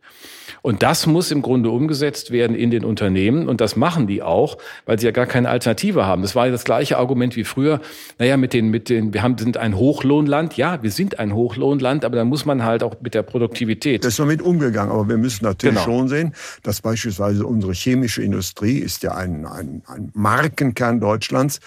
Und 0.63 0.85
das 0.85 1.07
muss 1.07 1.33
im 1.33 1.43
Grunde 1.43 1.71
umgesetzt 1.71 2.31
werden 2.31 2.57
in 2.57 2.71
den 2.71 2.85
Unternehmen. 2.85 3.49
Und 3.49 3.61
das 3.61 3.75
machen 3.75 4.07
die 4.07 4.23
auch, 4.23 4.59
weil 4.87 4.99
sie 4.99 5.07
ja 5.07 5.13
gar 5.13 5.27
keine 5.27 5.49
Alternative 5.49 6.07
haben. 6.07 6.23
Das 6.23 6.37
war 6.37 6.49
das 6.49 6.65
gleiche 6.65 6.99
Argument 6.99 7.35
wie 7.35 7.43
früher. 7.43 7.81
Naja, 8.19 8.37
mit 8.37 8.53
den, 8.53 8.69
mit 8.69 8.89
den, 8.89 9.13
wir 9.13 9.23
haben, 9.23 9.37
sind 9.37 9.57
ein 9.57 9.77
Hochlohnland. 9.77 10.57
Ja, 10.57 10.83
wir 10.83 10.93
sind 10.93 11.19
ein 11.19 11.35
Hochlohnland, 11.35 12.05
aber 12.05 12.17
da 12.17 12.25
muss 12.25 12.45
man 12.45 12.65
halt 12.65 12.85
auch 12.85 12.95
mit 13.01 13.15
der 13.15 13.23
Produktivität. 13.23 14.05
Das 14.05 14.13
ist 14.13 14.21
damit 14.21 14.41
umgegangen. 14.41 14.93
Aber 14.93 15.09
wir 15.09 15.19
müssen 15.19 15.45
natürlich 15.45 15.75
genau. 15.75 15.85
schon 15.85 16.09
sehen, 16.09 16.35
dass 16.63 16.81
beispielsweise 16.81 17.45
unsere 17.45 17.73
chemische 17.73 18.23
Industrie 18.23 18.79
ist 18.79 19.03
ja 19.03 19.17
ein, 19.17 19.45
ein, 19.47 19.83
ein 19.89 20.11
Markenkern 20.15 21.01
Deutschlands 21.01 21.59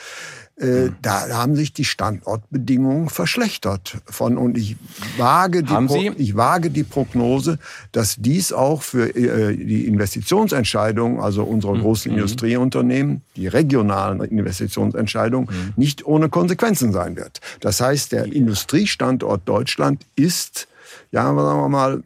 äh, 0.57 0.85
hm. 0.85 0.95
da 1.01 1.29
haben 1.31 1.55
sich 1.55 1.73
die 1.73 1.83
Standortbedingungen 1.83 3.09
verschlechtert 3.09 3.97
von 4.05 4.37
und 4.37 4.57
ich 4.57 4.77
wage 5.17 5.63
die, 5.63 6.11
ich 6.17 6.37
wage 6.37 6.69
die 6.69 6.83
Prognose, 6.83 7.59
dass 7.91 8.15
dies 8.17 8.53
auch 8.53 8.81
für 8.81 9.13
äh, 9.13 9.55
die 9.55 9.85
Investitionsentscheidungen, 9.85 11.19
also 11.19 11.43
unserer 11.43 11.73
hm. 11.73 11.81
großen 11.81 12.11
mhm. 12.11 12.19
Industrieunternehmen, 12.19 13.21
die 13.35 13.47
regionalen 13.47 14.21
Investitionsentscheidungen, 14.21 15.49
mhm. 15.49 15.73
nicht 15.75 16.05
ohne 16.05 16.29
Konsequenzen 16.29 16.93
sein 16.93 17.17
wird. 17.17 17.41
Das 17.59 17.81
heißt, 17.81 18.13
der 18.13 18.25
Industriestandort 18.25 19.41
Deutschland 19.47 20.05
ist, 20.15 20.69
ja, 21.11 21.23
sagen 21.23 21.35
wir 21.35 21.69
mal, 21.69 22.03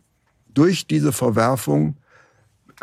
durch 0.56 0.88
diese 0.88 1.12
Verwerfung 1.12 1.96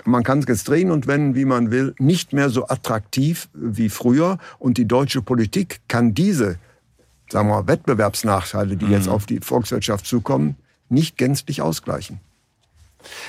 man 0.04 0.22
kann 0.22 0.40
es 0.40 0.46
jetzt 0.46 0.68
drehen 0.68 0.90
und 0.90 1.06
wenden, 1.06 1.34
wie 1.34 1.44
man 1.44 1.70
will, 1.70 1.94
nicht 1.98 2.32
mehr 2.32 2.50
so 2.50 2.68
attraktiv 2.68 3.48
wie 3.54 3.88
früher. 3.88 4.38
Und 4.58 4.78
die 4.78 4.86
deutsche 4.86 5.22
Politik 5.22 5.80
kann 5.88 6.14
diese, 6.14 6.58
sagen 7.30 7.48
wir 7.48 7.62
mal, 7.62 7.66
Wettbewerbsnachteile, 7.66 8.76
die 8.76 8.86
mhm. 8.86 8.92
jetzt 8.92 9.08
auf 9.08 9.26
die 9.26 9.40
Volkswirtschaft 9.40 10.06
zukommen, 10.06 10.56
nicht 10.88 11.16
gänzlich 11.16 11.62
ausgleichen. 11.62 12.20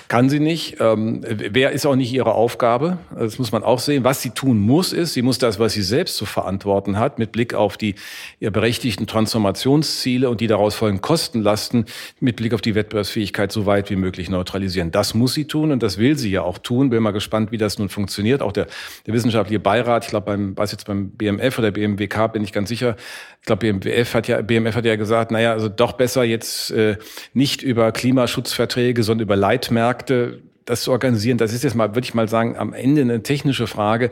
Kann 0.08 0.30
sie 0.30 0.40
nicht. 0.40 0.78
Ähm, 0.80 1.22
wer 1.28 1.72
ist 1.72 1.86
auch 1.86 1.96
nicht 1.96 2.14
ihre 2.14 2.34
Aufgabe? 2.34 2.98
Das 3.18 3.40
muss 3.40 3.52
man 3.52 3.64
auch 3.64 3.80
sehen. 3.80 4.04
Was 4.04 4.22
sie 4.22 4.30
tun 4.30 4.60
muss, 4.60 4.94
ist, 4.94 5.14
sie 5.14 5.22
muss 5.22 5.38
das, 5.38 5.60
was 5.60 5.74
sie 5.74 5.82
selbst 5.82 6.16
zu 6.18 6.26
verantworten 6.26 7.00
hat, 7.00 7.20
mit 7.20 7.32
Blick 7.32 7.54
auf 7.54 7.78
die 7.78 7.96
ihr 8.40 8.52
berechtigten 8.52 9.08
Transformationsziele 9.08 10.30
und 10.30 10.42
die 10.42 10.48
daraus 10.48 10.76
folgenden 10.76 11.02
Kostenlasten, 11.02 11.86
mit 12.20 12.36
Blick 12.36 12.54
auf 12.54 12.62
die 12.62 12.76
Wettbewerbsfähigkeit 12.76 13.52
so 13.52 13.66
weit 13.66 13.90
wie 13.90 13.96
möglich 13.96 14.30
neutralisieren. 14.30 14.92
Das 14.92 15.14
muss 15.14 15.34
sie 15.34 15.46
tun 15.46 15.72
und 15.72 15.84
das 15.84 15.98
will 15.98 16.18
sie 16.18 16.32
ja 16.32 16.42
auch 16.42 16.58
tun. 16.58 16.90
Bin 16.90 17.04
mal 17.04 17.12
gespannt, 17.12 17.52
wie 17.52 17.58
das 17.58 17.80
nun 17.80 17.90
funktioniert. 17.90 18.42
Auch 18.42 18.52
der, 18.52 18.68
der 19.06 19.14
wissenschaftliche 19.14 19.60
Beirat, 19.60 20.06
ich 20.06 20.10
glaube, 20.10 20.26
beim, 20.28 20.58
was 20.58 20.72
jetzt 20.72 20.86
beim 20.86 21.10
BMF 21.12 21.60
oder 21.60 21.72
BMWK, 21.72 22.32
bin 22.34 22.44
ich 22.44 22.54
ganz 22.54 22.70
sicher, 22.70 22.96
ich 23.42 23.46
glaube, 23.46 23.60
BMWF 23.60 24.14
hat 24.14 24.28
ja, 24.28 24.42
BMF 24.42 24.76
hat 24.76 24.86
ja 24.86 24.96
gesagt, 24.96 25.32
naja, 25.32 25.54
also 25.54 25.70
doch 25.70 25.94
besser 25.94 26.24
jetzt 26.24 26.72
äh, 26.72 26.98
nicht 27.34 27.62
über 27.62 27.92
Klimaschutzverträge, 27.92 29.04
sondern 29.04 29.24
über 29.24 29.36
Leitmärkte 29.36 29.67
Märkte 29.72 30.42
das 30.68 30.82
zu 30.82 30.92
organisieren, 30.92 31.38
das 31.38 31.54
ist 31.54 31.64
jetzt 31.64 31.76
mal, 31.76 31.96
würde 31.96 32.06
ich 32.06 32.14
mal 32.14 32.28
sagen, 32.28 32.58
am 32.58 32.74
Ende 32.74 33.02
eine 33.02 33.24
technische 33.24 33.68
Frage. 33.68 34.10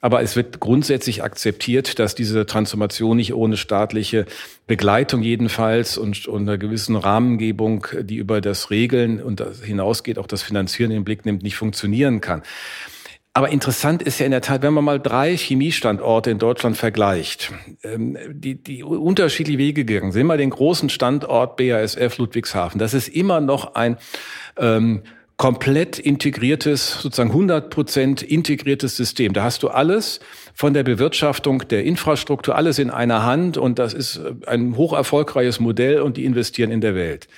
Aber 0.00 0.22
es 0.22 0.36
wird 0.36 0.58
grundsätzlich 0.58 1.22
akzeptiert, 1.22 1.98
dass 1.98 2.14
diese 2.14 2.46
Transformation 2.46 3.18
nicht 3.18 3.34
ohne 3.34 3.56
staatliche 3.56 4.24
Begleitung 4.66 5.22
jedenfalls 5.22 5.98
und, 5.98 6.28
einer 6.28 6.56
gewissen 6.56 6.96
Rahmengebung, 6.96 7.86
die 8.00 8.16
über 8.16 8.40
das 8.40 8.70
Regeln 8.70 9.22
und 9.22 9.40
das 9.40 9.62
hinausgeht, 9.62 10.18
auch 10.18 10.26
das 10.26 10.42
Finanzieren 10.42 10.90
in 10.90 10.98
den 11.00 11.04
Blick 11.04 11.26
nimmt, 11.26 11.42
nicht 11.42 11.56
funktionieren 11.56 12.20
kann. 12.22 12.42
Aber 13.38 13.50
interessant 13.50 14.02
ist 14.02 14.18
ja 14.18 14.26
in 14.26 14.32
der 14.32 14.40
Tat, 14.40 14.62
wenn 14.62 14.74
man 14.74 14.82
mal 14.82 14.98
drei 14.98 15.36
Chemiestandorte 15.36 16.28
in 16.28 16.40
Deutschland 16.40 16.76
vergleicht, 16.76 17.52
ähm, 17.84 18.18
die, 18.30 18.60
die 18.60 18.82
unterschiedliche 18.82 19.60
Wege 19.60 19.84
gegangen 19.84 20.10
sind. 20.10 20.26
Mal 20.26 20.38
den 20.38 20.50
großen 20.50 20.88
Standort 20.88 21.56
BASF 21.56 22.18
Ludwigshafen. 22.18 22.80
Das 22.80 22.94
ist 22.94 23.06
immer 23.06 23.40
noch 23.40 23.76
ein 23.76 23.96
ähm, 24.56 25.04
komplett 25.36 26.00
integriertes, 26.00 27.00
sozusagen 27.00 27.30
100 27.30 27.70
Prozent 27.70 28.22
integriertes 28.22 28.96
System. 28.96 29.32
Da 29.34 29.44
hast 29.44 29.62
du 29.62 29.68
alles 29.68 30.18
von 30.52 30.74
der 30.74 30.82
Bewirtschaftung 30.82 31.62
der 31.68 31.84
Infrastruktur, 31.84 32.56
alles 32.56 32.80
in 32.80 32.90
einer 32.90 33.24
Hand 33.24 33.56
und 33.56 33.78
das 33.78 33.94
ist 33.94 34.20
ein 34.48 34.76
hoch 34.76 34.92
erfolgreiches 34.92 35.60
Modell 35.60 36.00
und 36.00 36.16
die 36.16 36.24
investieren 36.24 36.72
in 36.72 36.80
der 36.80 36.96
Welt. 36.96 37.28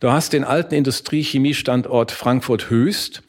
Du 0.00 0.10
hast 0.10 0.34
den 0.34 0.44
alten 0.44 0.74
Industriechemiestandort 0.74 2.12
Frankfurt 2.12 2.68
Höchst, 2.68 3.20
äh, 3.20 3.25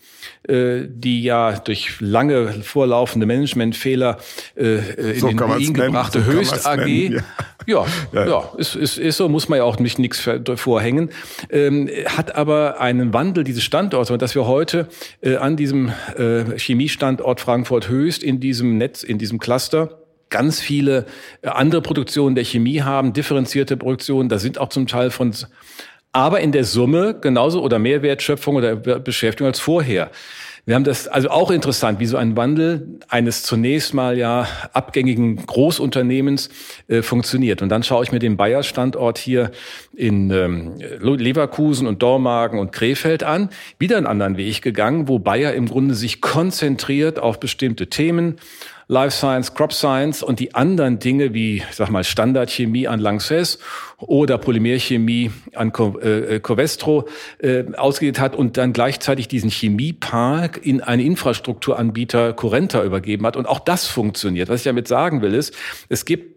die 0.48 1.24
ja 1.24 1.60
durch 1.60 2.00
lange 2.00 2.54
vorlaufende 2.64 3.26
Managementfehler 3.26 4.18
äh, 4.56 5.12
in 5.12 5.20
so 5.20 5.28
den 5.28 5.40
Ruin 5.40 5.74
gebrachte 5.74 6.22
so 6.22 6.32
Höchst 6.32 6.66
AG. 6.66 6.78
Nennen, 6.86 7.14
ja. 7.14 7.22
Ja, 7.68 7.86
ja, 8.14 8.26
ja, 8.26 8.52
ist, 8.58 8.76
ist, 8.76 8.98
ist 8.98 9.18
so, 9.18 9.28
muss 9.28 9.50
man 9.50 9.58
ja 9.58 9.66
auch 9.66 9.78
nicht 9.78 10.00
nichts 10.00 10.26
vorhängen. 10.56 11.10
Ähm, 11.50 11.90
hat 12.06 12.34
aber 12.36 12.80
einen 12.80 13.14
Wandel 13.14 13.44
dieses 13.44 13.64
Standorts, 13.64 14.10
und 14.10 14.22
dass 14.22 14.36
wir 14.36 14.48
heute 14.48 14.88
äh, 15.20 15.36
an 15.36 15.58
diesem 15.58 15.92
äh, 16.16 16.58
Chemiestandort 16.58 17.42
Frankfurt 17.42 17.90
Höchst 17.90 18.24
in 18.24 18.40
diesem 18.40 18.78
Netz, 18.78 19.04
in 19.04 19.18
diesem 19.18 19.38
Cluster 19.40 20.00
ganz 20.30 20.62
viele 20.62 21.06
äh, 21.42 21.50
andere 21.50 21.82
Produktionen 21.82 22.36
der 22.36 22.46
Chemie 22.46 22.82
haben, 22.82 23.12
differenzierte 23.12 23.76
Produktionen, 23.76 24.30
da 24.30 24.40
sind 24.40 24.60
auch 24.60 24.70
zum 24.70 24.88
Teil 24.88 25.10
von 25.10 25.34
aber 26.17 26.41
in 26.41 26.51
der 26.51 26.63
Summe 26.63 27.13
genauso 27.21 27.62
oder 27.62 27.77
mehr 27.77 28.01
Wertschöpfung 28.01 28.56
oder 28.56 28.75
Beschäftigung 28.75 29.49
als 29.49 29.60
vorher. 29.60 30.10
Wir 30.65 30.73
haben 30.73 30.84
das 30.84 31.08
also 31.08 31.30
auch 31.30 31.51
interessant, 31.51 31.99
wie 31.99 32.08
so 32.08 32.17
ein 32.17 32.36
Wandel 32.36 32.99
eines 33.08 33.43
zunächst 33.43 33.93
mal 33.93 34.17
ja 34.17 34.47
abgängigen 34.73 35.45
Großunternehmens 35.45 36.49
äh, 36.88 37.03
funktioniert. 37.03 37.62
Und 37.62 37.69
dann 37.69 37.84
schaue 37.84 38.03
ich 38.03 38.12
mir 38.12 38.17
den 38.17 38.36
Bayer-Standort 38.36 39.19
hier 39.19 39.51
in 39.95 40.32
ähm, 40.32 40.73
Leverkusen 40.99 41.86
und 41.86 42.01
Dormagen 42.01 42.58
und 42.58 42.71
Krefeld 42.71 43.23
an. 43.23 43.49
Wieder 43.77 43.97
einen 43.97 44.08
anderen 44.08 44.38
Weg 44.38 44.63
gegangen, 44.63 45.08
wo 45.08 45.19
Bayer 45.19 45.53
im 45.53 45.67
Grunde 45.67 45.93
sich 45.93 46.19
konzentriert 46.19 47.19
auf 47.19 47.39
bestimmte 47.39 47.88
Themen 47.88 48.38
Life 48.89 49.12
Science, 49.12 49.53
Crop 49.53 49.73
Science 49.73 50.23
und 50.23 50.39
die 50.39 50.56
anderen 50.56 50.97
Dinge 50.99 51.34
wie, 51.34 51.62
sag 51.71 51.89
mal, 51.89 52.06
Standardchemie 52.06 52.88
an 52.88 53.01
Lanxess 53.01 53.60
oder 54.00 54.38
Polymerchemie 54.38 55.32
an 55.56 55.74
äh, 55.76 56.36
äh, 56.36 56.40
Covestro 56.40 57.08
äh, 57.40 57.64
ausgegeben 57.76 58.20
hat 58.20 58.36
und 58.36 58.58
dann 58.58 58.72
gleichzeitig 58.72 59.28
diesen 59.28 59.50
Chemiepark 59.50 60.64
in 60.64 60.82
einen 60.82 61.02
Infrastrukturanbieter 61.02 62.34
Corenta 62.34 62.84
übergeben 62.84 63.26
hat. 63.26 63.36
Und 63.36 63.48
auch 63.48 63.60
das 63.60 63.88
funktioniert. 63.88 64.50
Was 64.50 64.62
ich 64.62 64.66
damit 64.66 64.88
sagen 64.88 65.24
will, 65.24 65.34
ist, 65.34 65.56
es 65.90 66.06
gibt 66.06 66.36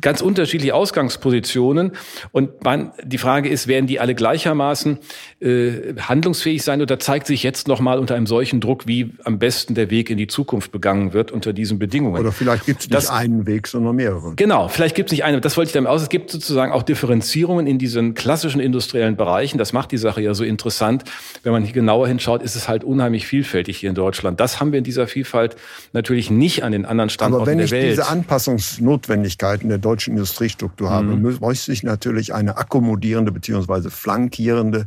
ganz 0.00 0.20
unterschiedliche 0.20 0.74
Ausgangspositionen 0.74 1.92
und 2.32 2.64
man, 2.64 2.92
die 3.04 3.18
Frage 3.18 3.48
ist, 3.48 3.68
werden 3.68 3.86
die 3.86 4.00
alle 4.00 4.14
gleichermaßen 4.14 4.98
äh, 5.40 5.94
handlungsfähig 6.00 6.62
sein 6.62 6.82
oder 6.82 6.98
zeigt 6.98 7.26
sich 7.26 7.42
jetzt 7.42 7.68
nochmal 7.68 7.98
unter 7.98 8.14
einem 8.14 8.26
solchen 8.26 8.60
Druck, 8.60 8.86
wie 8.86 9.12
am 9.24 9.38
besten 9.38 9.74
der 9.74 9.90
Weg 9.90 10.10
in 10.10 10.16
die 10.18 10.26
Zukunft 10.26 10.72
begangen 10.72 11.12
wird 11.12 11.30
unter 11.30 11.52
diesen 11.52 11.78
Bedingungen? 11.78 12.20
Oder 12.20 12.32
vielleicht 12.32 12.66
gibt 12.66 12.80
es 12.80 12.86
nicht 12.86 12.94
das, 12.94 13.10
einen 13.10 13.46
Weg, 13.46 13.66
sondern 13.66 13.96
mehrere. 13.96 14.34
Genau, 14.34 14.68
vielleicht 14.68 14.94
gibt 14.94 15.10
es 15.10 15.12
nicht 15.12 15.24
einen. 15.24 15.40
Das 15.40 15.56
wollte 15.56 15.68
ich 15.68 15.74
damit 15.74 15.90
aus. 15.90 16.02
Es 16.02 16.08
gibt 16.08 16.30
sozusagen 16.30 16.72
auch 16.72 16.82
Differenzierungen 16.88 17.66
in 17.66 17.78
diesen 17.78 18.14
klassischen 18.14 18.60
industriellen 18.60 19.16
Bereichen. 19.16 19.58
Das 19.58 19.72
macht 19.72 19.92
die 19.92 19.98
Sache 19.98 20.20
ja 20.22 20.34
so 20.34 20.44
interessant. 20.44 21.04
Wenn 21.42 21.52
man 21.52 21.62
hier 21.62 21.72
genauer 21.72 22.08
hinschaut, 22.08 22.42
ist 22.42 22.56
es 22.56 22.68
halt 22.68 22.84
unheimlich 22.84 23.26
vielfältig 23.26 23.78
hier 23.78 23.90
in 23.90 23.94
Deutschland. 23.94 24.40
Das 24.40 24.60
haben 24.60 24.72
wir 24.72 24.78
in 24.78 24.84
dieser 24.84 25.06
Vielfalt 25.06 25.56
natürlich 25.92 26.30
nicht 26.30 26.64
an 26.64 26.72
den 26.72 26.84
anderen 26.84 27.10
Standorten 27.10 27.58
der 27.58 27.58
Welt. 27.58 27.72
Aber 27.72 27.80
wenn 27.80 27.88
ich 27.88 27.90
diese 27.96 28.08
Anpassungsnotwendigkeiten 28.08 29.68
der 29.68 29.78
deutschen 29.78 30.12
Industriestruktur 30.14 30.90
habe, 30.90 31.16
mhm. 31.16 31.38
bräuchte 31.38 31.72
ich 31.72 31.82
natürlich 31.82 32.34
eine 32.34 32.56
akkommodierende 32.56 33.32
bzw. 33.32 33.90
flankierende 33.90 34.86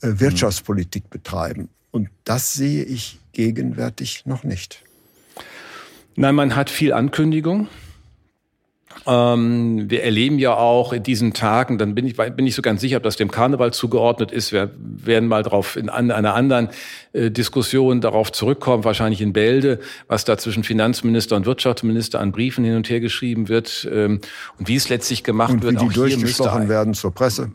äh, 0.00 0.08
Wirtschaftspolitik 0.20 1.10
betreiben. 1.10 1.68
Und 1.90 2.08
das 2.24 2.54
sehe 2.54 2.82
ich 2.84 3.18
gegenwärtig 3.32 4.24
noch 4.26 4.44
nicht. 4.44 4.82
Nein, 6.16 6.34
man 6.34 6.56
hat 6.56 6.70
viel 6.70 6.92
Ankündigung. 6.92 7.68
Ähm, 9.06 9.90
wir 9.90 10.02
erleben 10.02 10.38
ja 10.38 10.56
auch 10.56 10.92
in 10.92 11.02
diesen 11.02 11.34
Tagen, 11.34 11.78
dann 11.78 11.94
bin 11.94 12.06
ich, 12.06 12.16
bin 12.16 12.46
ich 12.46 12.54
so 12.54 12.62
ganz 12.62 12.80
sicher, 12.80 12.96
ob 12.96 13.02
das 13.02 13.16
dem 13.16 13.30
Karneval 13.30 13.72
zugeordnet 13.72 14.32
ist. 14.32 14.52
Wir 14.52 14.70
werden 14.78 15.28
mal 15.28 15.42
darauf 15.42 15.76
in 15.76 15.88
einer 15.88 16.34
anderen 16.34 16.68
äh, 17.12 17.30
Diskussion 17.30 18.00
darauf 18.00 18.32
zurückkommen, 18.32 18.84
wahrscheinlich 18.84 19.20
in 19.20 19.32
Bälde, 19.32 19.80
was 20.08 20.24
da 20.24 20.38
zwischen 20.38 20.64
Finanzminister 20.64 21.36
und 21.36 21.46
Wirtschaftsminister 21.46 22.20
an 22.20 22.32
Briefen 22.32 22.64
hin 22.64 22.76
und 22.76 22.88
her 22.88 23.00
geschrieben 23.00 23.48
wird 23.48 23.88
ähm, 23.92 24.20
und 24.58 24.68
wie 24.68 24.76
es 24.76 24.88
letztlich 24.88 25.24
gemacht 25.24 25.52
und 25.52 25.62
wird. 25.62 25.80
Wie 25.80 25.88
die 25.88 25.94
durchgestochen 25.94 26.68
werden 26.68 26.94
zur 26.94 27.12
Presse. 27.12 27.52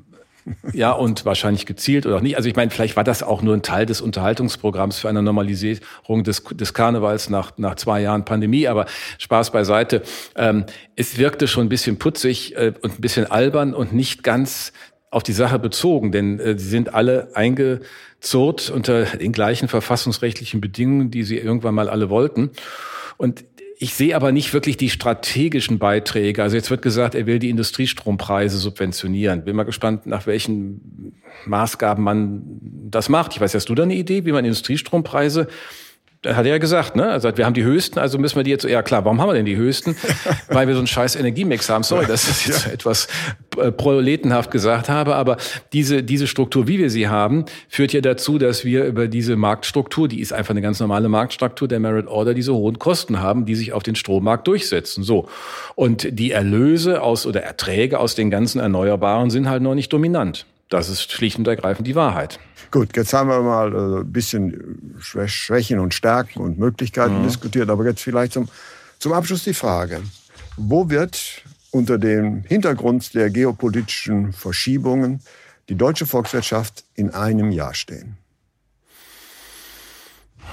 Ja, 0.74 0.92
und 0.92 1.26
wahrscheinlich 1.26 1.66
gezielt 1.66 2.06
oder 2.06 2.22
nicht. 2.22 2.38
Also 2.38 2.50
ich 2.50 2.56
meine, 2.56 2.72
vielleicht 2.72 2.96
war 2.96 3.04
das 3.04 3.24
auch 3.24 3.42
nur 3.42 3.54
ein 3.56 3.62
Teil 3.62 3.86
des 3.86 4.02
Unterhaltungsprogramms 4.02 5.00
für 5.00 5.10
eine 5.10 5.22
Normalisierung 5.22 6.24
des, 6.24 6.44
des 6.44 6.74
Karnevals 6.74 7.30
nach, 7.30 7.58
nach 7.58 7.76
zwei 7.76 8.02
Jahren 8.02 8.26
Pandemie, 8.26 8.68
aber 8.68 8.86
Spaß 9.18 9.52
beiseite. 9.52 10.04
Ähm, 10.36 10.66
es 10.96 11.18
wirkte 11.18 11.48
schon 11.48 11.66
ein 11.66 11.70
bisschen 11.70 11.98
putzig 11.98 12.56
äh, 12.56 12.74
und 12.82 13.00
ein 13.00 13.02
bisschen 13.02 13.30
albern 13.30 13.74
und 13.74 13.94
nicht 13.94 14.24
ganz 14.24 14.74
auf 15.12 15.24
die 15.24 15.34
Sache 15.34 15.60
bezogen, 15.60 16.12
denn 16.12 16.40
äh, 16.40 16.58
sie 16.58 16.70
sind 16.70 16.94
alle 16.94 17.36
eingezurrt 17.36 18.70
unter 18.70 19.06
den 19.06 19.32
gleichen 19.32 19.68
verfassungsrechtlichen 19.68 20.62
Bedingungen, 20.62 21.12
die 21.12 21.24
sie 21.24 21.38
irgendwann 21.38 21.76
mal 21.76 21.90
alle 21.90 22.10
wollten. 22.10 22.52
Und 23.18 23.44
ich 23.82 23.94
sehe 23.94 24.14
aber 24.14 24.34
nicht 24.34 24.54
wirklich 24.54 24.76
die 24.76 24.90
strategischen 24.90 25.80
Beiträge. 25.80 26.44
Also 26.44 26.58
jetzt 26.58 26.70
wird 26.70 26.82
gesagt, 26.82 27.16
er 27.16 27.26
will 27.28 27.40
die 27.40 27.50
Industriestrompreise 27.50 28.58
subventionieren. 28.58 29.46
Bin 29.46 29.56
mal 29.56 29.64
gespannt, 29.64 30.06
nach 30.06 30.28
welchen 30.28 31.16
Maßgaben 31.46 32.04
man 32.04 32.42
das 32.90 33.08
macht. 33.08 33.32
Ich 33.34 33.40
weiß, 33.40 33.56
hast 33.56 33.70
du 33.70 33.76
da 33.76 33.84
eine 33.84 33.96
Idee, 33.96 34.26
wie 34.26 34.34
man 34.34 34.44
Industriestrompreise 34.44 35.48
da 36.22 36.36
hat 36.36 36.46
er 36.46 36.52
ja 36.52 36.58
gesagt, 36.58 36.98
ne? 36.98 37.10
Also 37.10 37.30
wir 37.38 37.46
haben 37.46 37.54
die 37.54 37.64
höchsten, 37.64 37.98
also 37.98 38.18
müssen 38.18 38.36
wir 38.36 38.44
die 38.44 38.52
jetzt, 38.52 38.66
ja 38.66 38.84
klar, 38.84 39.06
warum 39.06 39.22
haben 39.22 39.30
wir 39.30 39.36
denn 39.36 39.46
die 39.46 39.56
höchsten? 39.56 39.96
Weil 40.50 40.68
wir 40.68 40.74
so 40.74 40.80
einen 40.80 40.88
scheiß 40.88 41.16
Energiemix 41.16 41.70
haben. 41.70 41.84
Sorry, 41.84 42.06
dass 42.08 42.28
ich 42.28 42.48
jetzt 42.48 42.66
ja. 42.66 42.74
etwas 42.74 43.08
äh, 43.58 43.72
proletenhaft 43.72 44.52
gesagt 44.52 44.90
habe, 44.90 45.16
aber 45.16 45.38
diese, 45.72 46.04
diese 46.04 46.28
Struktur, 46.28 46.68
wie 46.68 46.78
wir 46.78 46.90
sie 46.90 47.08
haben, 47.08 47.46
führt 47.70 47.94
ja 47.94 48.02
dazu, 48.02 48.38
dass 48.38 48.66
wir 48.66 48.84
über 48.84 49.08
diese 49.08 49.38
Marktstruktur, 49.38 50.10
die 50.10 50.20
ist 50.20 50.34
einfach 50.34 50.52
eine 50.52 50.62
ganz 50.62 50.82
normale 50.82 51.08
Marktstruktur 51.08 51.70
der 51.70 51.80
Merit 51.80 52.08
Order, 52.08 52.34
diese 52.34 52.54
hohen 52.54 52.80
Kosten 52.80 53.22
haben, 53.22 53.46
die 53.46 53.56
sich 53.56 53.72
auf 53.72 53.84
den 53.84 53.96
Strommarkt 53.96 54.46
durchsetzen. 54.46 55.04
So. 55.04 55.30
Und 55.76 56.20
die 56.20 56.32
Erlöse 56.32 57.02
aus 57.02 57.26
oder 57.26 57.44
Erträge 57.44 57.98
aus 57.98 58.16
den 58.16 58.30
ganzen 58.30 58.60
Erneuerbaren 58.60 59.30
sind 59.30 59.48
halt 59.48 59.64
noch 59.64 59.74
nicht 59.74 59.94
dominant. 59.94 60.46
Das 60.70 60.88
ist 60.88 61.12
schlicht 61.12 61.38
und 61.40 61.48
ergreifend 61.48 61.88
die 61.88 61.96
Wahrheit. 61.96 62.40
Gut, 62.72 62.96
jetzt 62.96 63.14
haben 63.14 63.30
wir 63.30 63.42
mal 63.42 63.74
äh, 63.74 64.02
ein 64.02 64.12
bisschen 64.12 64.96
Schwächen 65.00 65.80
und 65.80 65.94
Stärken 65.96 66.40
und 66.40 66.60
Möglichkeiten 66.60 67.20
mhm. 67.20 67.24
diskutiert, 67.24 67.70
aber 67.70 67.86
jetzt 67.86 68.02
vielleicht 68.02 68.34
zum, 68.34 68.48
zum 69.00 69.14
Abschluss 69.14 69.44
die 69.44 69.56
Frage. 69.56 70.02
Wo 70.56 70.90
wird 70.90 71.44
unter 71.72 71.98
dem 71.98 72.44
Hintergrund 72.44 73.14
der 73.16 73.32
geopolitischen 73.32 74.34
Verschiebungen 74.34 75.22
die 75.70 75.76
deutsche 75.76 76.06
Volkswirtschaft 76.06 76.84
in 76.94 77.10
einem 77.10 77.52
Jahr 77.52 77.74
stehen? 77.74 78.18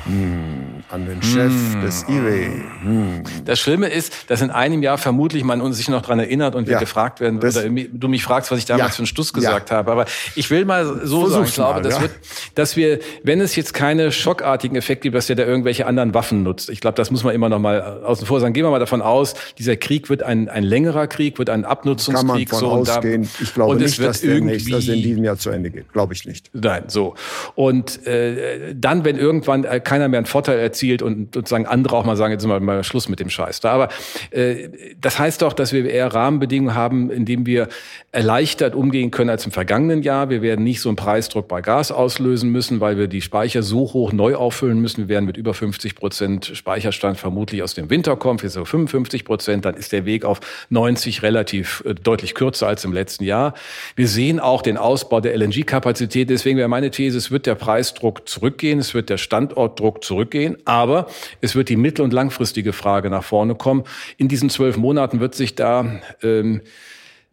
Hm, 0.07 0.85
an 0.89 1.07
den 1.07 1.21
Chef 1.21 1.53
hm. 1.53 1.83
des 1.83 2.05
IRE. 2.09 2.47
Hm. 2.83 3.23
Das 3.45 3.59
Schlimme 3.59 3.89
ist, 3.89 4.31
dass 4.31 4.41
in 4.41 4.51
einem 4.51 4.83
Jahr 4.83 4.99
vermutlich 4.99 5.43
man 5.43 5.73
sich 5.73 5.89
noch 5.89 6.03
dran 6.03 6.21
erinnert 6.21 6.55
und 6.55 6.67
wir 6.67 6.75
ja, 6.75 6.79
gefragt 6.79 7.21
werden, 7.21 7.39
oder 7.39 7.51
du 7.69 8.09
mich 8.09 8.23
fragst, 8.23 8.51
was 8.53 8.59
ich 8.59 8.67
damals 8.67 8.91
ja, 8.91 8.95
für 8.95 8.99
einen 9.01 9.07
Stuss 9.07 9.33
gesagt 9.33 9.71
ja. 9.71 9.77
habe. 9.77 9.91
Aber 9.91 10.05
ich 10.37 10.51
will 10.51 10.65
mal 10.65 10.85
so 11.05 11.21
Versuch's 11.21 11.33
sagen, 11.33 11.45
ich 11.47 11.55
glaube, 11.55 11.75
mal, 11.75 11.83
das 11.83 12.01
wird, 12.01 12.13
dass 12.55 12.77
wir, 12.77 13.01
wenn 13.25 13.41
es 13.41 13.57
jetzt 13.57 13.75
keine 13.75 14.13
schockartigen 14.13 14.77
Effekte 14.77 15.03
gibt, 15.03 15.17
dass 15.17 15.27
der 15.27 15.37
da 15.37 15.45
irgendwelche 15.45 15.87
anderen 15.87 16.15
Waffen 16.15 16.43
nutzt. 16.43 16.71
Ich 16.71 16.81
glaube, 16.81 16.97
das 16.97 17.11
muss 17.11 17.25
man 17.25 17.35
immer 17.35 17.49
noch 17.49 17.59
mal 17.59 18.03
außen 18.05 18.27
vor 18.27 18.41
sagen. 18.41 18.55
Gehen 18.55 18.65
wir 18.65 18.71
mal 18.71 18.79
davon 18.79 19.03
aus, 19.03 19.35
dieser 19.59 19.77
Krieg 19.77 20.09
wird 20.09 20.23
ein, 20.23 20.49
ein 20.49 20.63
längerer 20.63 21.09
Krieg, 21.09 21.39
wird 21.39 21.51
ein 21.51 21.65
Abnutzungskrieg. 21.65 22.49
Kann 22.49 22.61
man 22.61 22.71
von 22.71 22.85
so, 22.85 22.93
ausgehen. 22.93 23.23
Da, 23.23 23.29
ich 23.43 23.55
glaube 23.55 23.77
nicht, 23.77 24.01
dass 24.01 24.21
der 24.21 24.41
nächste, 24.41 24.71
dass 24.71 24.87
in 24.87 25.03
diesem 25.03 25.25
Jahr 25.25 25.37
zu 25.37 25.51
Ende 25.51 25.71
geht. 25.71 25.93
Glaube 25.93 26.15
ich 26.15 26.27
nicht. 26.27 26.51
Nein, 26.53 26.85
so. 26.87 27.15
Und 27.55 28.07
äh, 28.07 28.75
dann, 28.75 29.05
wenn 29.05 29.17
irgendwann 29.17 29.65
äh, 29.65 29.81
keiner 29.97 30.09
mehr 30.09 30.19
einen 30.19 30.27
Vorteil 30.27 30.59
erzielt 30.59 31.03
und 31.03 31.35
sozusagen 31.35 31.67
andere 31.67 31.97
auch 31.97 32.05
mal 32.05 32.17
sagen, 32.17 32.33
jetzt 32.33 32.43
sind 32.43 32.51
wir 32.51 32.61
mal 32.61 32.85
Schluss 32.85 33.09
mit 33.09 33.21
dem 33.21 33.31
Scheiß 33.31 33.61
da. 33.61 33.73
Aber 33.73 33.89
äh, 34.31 34.69
das 35.01 35.19
heißt 35.19 35.43
doch, 35.43 35.53
dass 35.53 35.73
wir 35.73 35.89
eher 35.89 36.13
Rahmenbedingungen 36.13 36.75
haben, 36.75 37.11
in 37.11 37.25
denen 37.25 37.47
wir 37.47 37.69
erleichtert 38.13 38.75
umgehen 38.75 39.11
können 39.11 39.31
als 39.31 39.47
im 39.47 39.53
vergangenen 39.53 40.03
Jahr. 40.03 40.31
Wir 40.31 40.43
werden 40.43 40.65
nicht 40.65 40.81
so 40.81 40.89
einen 40.89 40.97
Preisdruck 40.97 41.49
bei 41.49 41.61
Gas 41.61 41.91
auslösen 41.91 42.27
lösen 42.27 42.51
müssen, 42.51 42.81
weil 42.81 42.99
wir 42.99 43.09
die 43.09 43.23
Speicher 43.23 43.63
so 43.63 43.81
hoch 43.93 44.13
neu 44.13 44.35
auffüllen 44.35 44.79
müssen. 44.81 45.03
Wir 45.03 45.09
werden 45.09 45.25
mit 45.25 45.37
über 45.37 45.55
50 45.55 45.95
Prozent 45.95 46.53
Speicherstand 46.55 47.19
vermutlich 47.19 47.63
aus 47.63 47.75
dem 47.75 47.89
Winter 47.89 48.17
kommen, 48.17 48.39
jetzt 48.43 48.53
so 48.53 48.65
55 48.65 49.25
Prozent, 49.25 49.65
dann 49.65 49.75
ist 49.75 49.93
der 49.93 50.05
Weg 50.05 50.25
auf 50.25 50.41
90 50.71 51.23
relativ 51.23 51.83
äh, 51.87 51.95
deutlich 51.95 52.35
kürzer 52.35 52.67
als 52.67 52.85
im 52.85 52.93
letzten 52.93 53.25
Jahr. 53.25 53.55
Wir 53.95 54.09
sehen 54.09 54.41
auch 54.41 54.63
den 54.63 54.77
Ausbau 54.77 55.21
der 55.21 55.37
LNG-Kapazität. 55.37 56.29
Deswegen 56.29 56.59
wäre 56.59 56.69
meine 56.69 56.91
These, 56.91 57.17
es 57.17 57.31
wird 57.31 57.47
der 57.47 57.55
Preisdruck 57.55 58.29
zurückgehen, 58.29 58.79
es 58.79 58.93
wird 58.93 59.09
der 59.09 59.19
Standortdruck 59.19 59.86
zurückgehen, 60.05 60.57
aber 60.65 61.09
es 61.41 61.55
wird 61.55 61.69
die 61.69 61.77
mittel- 61.77 62.03
und 62.03 62.13
langfristige 62.13 62.73
Frage 62.73 63.11
nach 63.11 63.25
vorne 63.25 63.55
kommen. 63.55 63.85
In 64.17 64.29
diesen 64.29 64.51
zwölf 64.51 64.77
Monaten 64.77 65.21
wird 65.21 65.35
sich 65.35 65.55
da 65.55 66.01
ähm, 66.23 66.63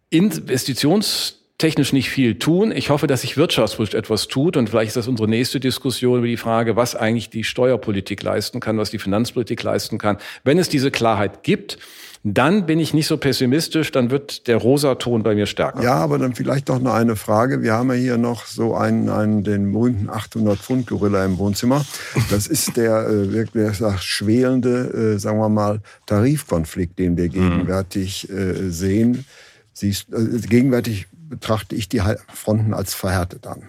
investitionstechnisch 0.10 1.94
nicht 1.94 2.10
viel 2.10 2.40
tun. 2.40 2.72
Ich 2.72 2.90
hoffe, 2.90 3.08
dass 3.08 3.22
sich 3.22 3.36
wirtschaftspolitisch 3.38 3.98
etwas 3.98 4.28
tut 4.28 4.58
und 4.58 4.70
vielleicht 4.70 4.90
ist 4.90 4.98
das 4.98 5.08
unsere 5.08 5.28
nächste 5.28 5.60
Diskussion 5.60 6.20
über 6.20 6.28
die 6.28 6.38
Frage, 6.38 6.76
was 6.76 6.96
eigentlich 6.96 7.30
die 7.30 7.44
Steuerpolitik 7.44 8.22
leisten 8.22 8.60
kann, 8.60 8.78
was 8.78 8.92
die 8.92 9.00
Finanzpolitik 9.00 9.62
leisten 9.64 9.98
kann. 9.98 10.18
Wenn 10.44 10.60
es 10.60 10.70
diese 10.70 10.92
Klarheit 10.92 11.44
gibt, 11.44 11.80
dann 12.26 12.66
bin 12.66 12.80
ich 12.80 12.94
nicht 12.94 13.08
so 13.08 13.18
pessimistisch, 13.18 13.92
dann 13.92 14.10
wird 14.10 14.48
der 14.48 14.56
Rosaton 14.56 15.24
bei 15.24 15.36
mir 15.36 15.46
stärker. 15.46 15.84
Ja, 15.84 15.96
aber 15.96 16.18
dann 16.18 16.36
vielleicht 16.36 16.70
doch 16.70 16.80
noch 16.80 16.94
eine 16.94 17.18
Frage. 17.18 17.62
Wir 17.62 17.74
haben 17.74 17.90
ja 17.90 17.96
hier 17.96 18.18
noch 18.18 18.46
so 18.46 18.76
einen, 18.76 19.10
einen 19.10 19.44
den 19.44 19.74
berühmten 19.74 20.10
800 20.10 20.58
Pfund 20.58 20.88
Gorilla 20.88 21.26
im 21.26 21.38
Wohnzimmer. 21.38 21.86
Das 22.30 22.48
ist 22.48 22.78
der 22.78 23.08
äh, 23.08 23.34
wirklich 23.34 23.82
schwelende, 24.00 25.16
äh, 25.16 25.20
sagen 25.20 25.38
wir 25.40 25.50
mal, 25.50 25.82
Tarifkonflikt, 26.06 26.98
den 26.98 27.18
wir 27.18 27.26
mhm. 27.26 27.32
gegenwärtig 27.32 28.30
äh, 28.30 28.70
sehen. 28.70 29.26
Siehst, 29.74 30.08
äh, 30.14 30.40
gegenwärtig 30.48 31.08
betrachte 31.12 31.76
ich 31.76 31.90
die 31.90 32.02
Fronten 32.34 32.74
als 32.74 32.94
verhärtet 32.94 33.48
an. 33.48 33.64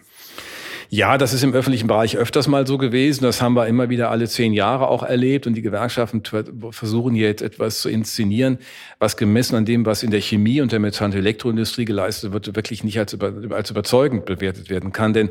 Ja, 0.94 1.18
das 1.18 1.32
ist 1.32 1.42
im 1.42 1.52
öffentlichen 1.54 1.88
Bereich 1.88 2.16
öfters 2.16 2.46
mal 2.46 2.68
so 2.68 2.78
gewesen. 2.78 3.24
Das 3.24 3.42
haben 3.42 3.54
wir 3.54 3.66
immer 3.66 3.88
wieder 3.88 4.12
alle 4.12 4.28
zehn 4.28 4.52
Jahre 4.52 4.86
auch 4.86 5.02
erlebt. 5.02 5.44
Und 5.48 5.54
die 5.54 5.62
Gewerkschaften 5.62 6.22
versuchen 6.70 7.16
hier 7.16 7.26
jetzt 7.26 7.42
etwas 7.42 7.80
zu 7.80 7.88
inszenieren, 7.88 8.58
was 9.00 9.16
gemessen 9.16 9.56
an 9.56 9.64
dem, 9.64 9.84
was 9.86 10.04
in 10.04 10.12
der 10.12 10.20
Chemie 10.20 10.60
und 10.60 10.70
der 10.70 10.78
Metall- 10.78 11.06
und 11.06 11.16
Elektroindustrie 11.16 11.84
geleistet 11.84 12.32
wird, 12.32 12.54
wirklich 12.54 12.84
nicht 12.84 12.96
als, 12.96 13.12
über, 13.12 13.32
als 13.56 13.72
überzeugend 13.72 14.24
bewertet 14.24 14.70
werden 14.70 14.92
kann. 14.92 15.12
Denn 15.12 15.30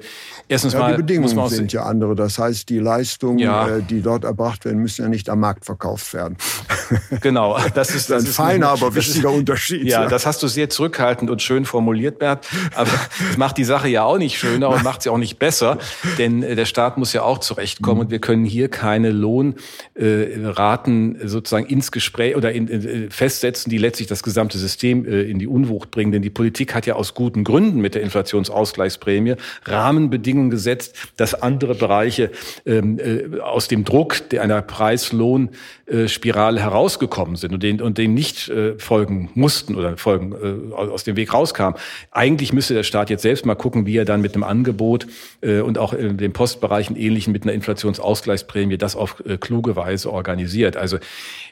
erstens 0.50 0.74
ja, 0.74 0.80
mal 0.80 0.92
die 0.92 0.98
Bedingungen 0.98 1.34
muss 1.34 1.52
sind 1.52 1.72
ja 1.72 1.84
andere. 1.84 2.14
Das 2.16 2.38
heißt, 2.38 2.68
die 2.68 2.80
Leistungen, 2.80 3.40
ja. 3.40 3.78
Äh, 3.78 3.84
die 3.84 4.02
dort 4.02 4.26
erbracht 4.26 4.66
werden, 4.66 4.82
müssen 4.82 5.04
ja 5.04 5.08
nicht 5.08 5.30
am 5.30 5.40
Markt 5.40 5.64
verkauft 5.64 6.14
werden. 6.14 6.36
Genau, 7.22 7.58
das 7.74 7.96
ist, 7.96 8.10
das 8.10 8.24
ein 8.24 8.30
ist 8.30 8.36
feiner, 8.36 8.70
aber 8.70 8.94
wichtiger 8.96 9.30
ist, 9.30 9.36
Unterschied. 9.36 9.84
Ja, 9.84 10.04
ja, 10.04 10.10
das 10.10 10.26
hast 10.26 10.44
du 10.44 10.48
sehr 10.48 10.70
zurückhaltend 10.70 11.30
und 11.30 11.42
schön 11.42 11.66
formuliert, 11.66 12.20
Bert. 12.20 12.48
Aber 12.76 12.90
das 13.28 13.38
macht 13.38 13.58
die 13.58 13.64
Sache 13.64 13.88
ja 13.88 14.04
auch 14.04 14.18
nicht 14.18 14.38
schöner 14.38 14.70
und 14.70 14.84
macht 14.84 15.02
sie 15.02 15.10
auch 15.10 15.18
nicht 15.18 15.40
besser, 15.40 15.53
denn 16.18 16.44
äh, 16.44 16.56
der 16.56 16.66
Staat 16.66 16.98
muss 16.98 17.14
ja 17.14 17.24
auch 17.24 17.40
zurechtkommen 17.40 18.02
und 18.02 18.12
wir 18.12 18.20
können 18.20 18.46
hier 18.46 18.70
keine 18.70 19.12
Lohnraten 19.12 21.22
äh, 21.22 21.28
sozusagen 21.28 21.66
ins 21.66 21.92
Gespräch 21.92 22.36
oder 22.36 22.52
in, 22.52 22.68
in, 22.68 23.12
festsetzen, 23.12 23.70
die 23.70 23.78
letztlich 23.78 24.08
das 24.08 24.24
gesamte 24.24 24.58
System 24.58 25.06
äh, 25.06 25.24
in 25.24 25.40
die 25.40 25.48
Unwucht 25.48 25.92
bringen. 25.92 26.12
Denn 26.12 26.22
die 26.22 26.30
Politik 26.30 26.76
hat 26.76 26.86
ja 26.86 26.96
aus 26.96 27.14
guten 27.14 27.44
Gründen 27.44 27.80
mit 27.80 27.96
der 27.96 28.02
Inflationsausgleichsprämie 28.02 29.36
Rahmenbedingungen 29.66 30.50
gesetzt, 30.50 30.96
dass 31.18 31.34
andere 31.34 31.76
Bereiche 31.76 32.32
ähm, 32.66 33.00
äh, 33.00 33.40
aus 33.40 33.68
dem 33.68 33.86
Druck 33.86 34.22
einer 34.40 34.62
Preis-Lohn-Spirale 34.62 36.62
herausgekommen 36.62 37.36
sind 37.36 37.54
und 37.54 37.64
den, 37.64 37.82
und 37.82 37.98
dem 37.98 38.14
nicht 38.14 38.50
äh, 38.50 38.78
folgen 38.78 39.30
mussten 39.34 39.76
oder 39.76 39.98
folgen 39.98 40.34
äh, 40.34 40.74
aus 40.74 41.04
dem 41.04 41.16
Weg 41.16 41.34
rauskamen. 41.34 41.80
Eigentlich 42.12 42.54
müsste 42.54 42.74
der 42.74 42.84
Staat 42.84 43.10
jetzt 43.10 43.22
selbst 43.22 43.46
mal 43.46 43.56
gucken, 43.56 43.86
wie 43.86 43.98
er 43.98 44.06
dann 44.06 44.22
mit 44.22 44.36
einem 44.36 44.44
Angebot 44.44 45.08
äh, 45.42 45.43
und 45.62 45.78
auch 45.78 45.94
in 45.94 46.18
den 46.18 46.34
Postbereichen 46.34 46.96
ähnlichen 46.96 47.34
mit 47.34 47.44
einer 47.44 47.54
Inflationsausgleichsprämie 47.54 48.78
das 48.78 48.96
auf 48.96 49.22
äh, 49.26 49.38
kluge 49.38 49.76
Weise 49.76 50.12
organisiert. 50.12 50.78
Also 50.78 50.98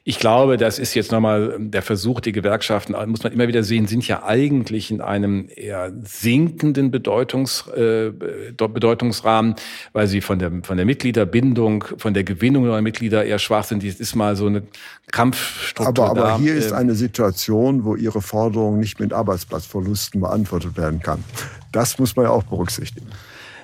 ich 0.03 0.17
glaube, 0.17 0.57
das 0.57 0.79
ist 0.79 0.93
jetzt 0.93 1.11
nochmal 1.11 1.57
der 1.59 1.81
Versuch, 1.81 2.21
die 2.21 2.31
Gewerkschaften, 2.31 2.95
muss 3.09 3.23
man 3.23 3.33
immer 3.33 3.47
wieder 3.47 3.63
sehen, 3.63 3.87
sind 3.87 4.07
ja 4.07 4.23
eigentlich 4.23 4.89
in 4.89 5.01
einem 5.01 5.47
eher 5.55 5.91
sinkenden 6.03 6.89
Bedeutungs, 6.89 7.67
äh, 7.67 8.11
Bedeutungsrahmen, 8.57 9.55
weil 9.93 10.07
sie 10.07 10.21
von 10.21 10.39
der, 10.39 10.51
von 10.63 10.77
der 10.77 10.85
Mitgliederbindung, 10.85 11.83
von 11.97 12.13
der 12.13 12.23
Gewinnung 12.23 12.65
neuer 12.65 12.81
Mitglieder 12.81 13.25
eher 13.25 13.39
schwach 13.39 13.65
sind. 13.65 13.85
Das 13.85 13.95
ist 13.95 14.15
mal 14.15 14.35
so 14.35 14.47
eine 14.47 14.63
Kampfstruktur 15.11 16.09
aber, 16.09 16.25
aber 16.25 16.39
hier 16.39 16.55
ist 16.55 16.71
eine 16.71 16.95
Situation, 16.95 17.83
wo 17.83 17.95
Ihre 17.95 18.21
Forderung 18.21 18.79
nicht 18.79 18.99
mit 18.99 19.13
Arbeitsplatzverlusten 19.13 20.21
beantwortet 20.21 20.77
werden 20.77 21.01
kann. 21.01 21.23
Das 21.71 21.99
muss 21.99 22.15
man 22.15 22.25
ja 22.25 22.31
auch 22.31 22.43
berücksichtigen. 22.43 23.07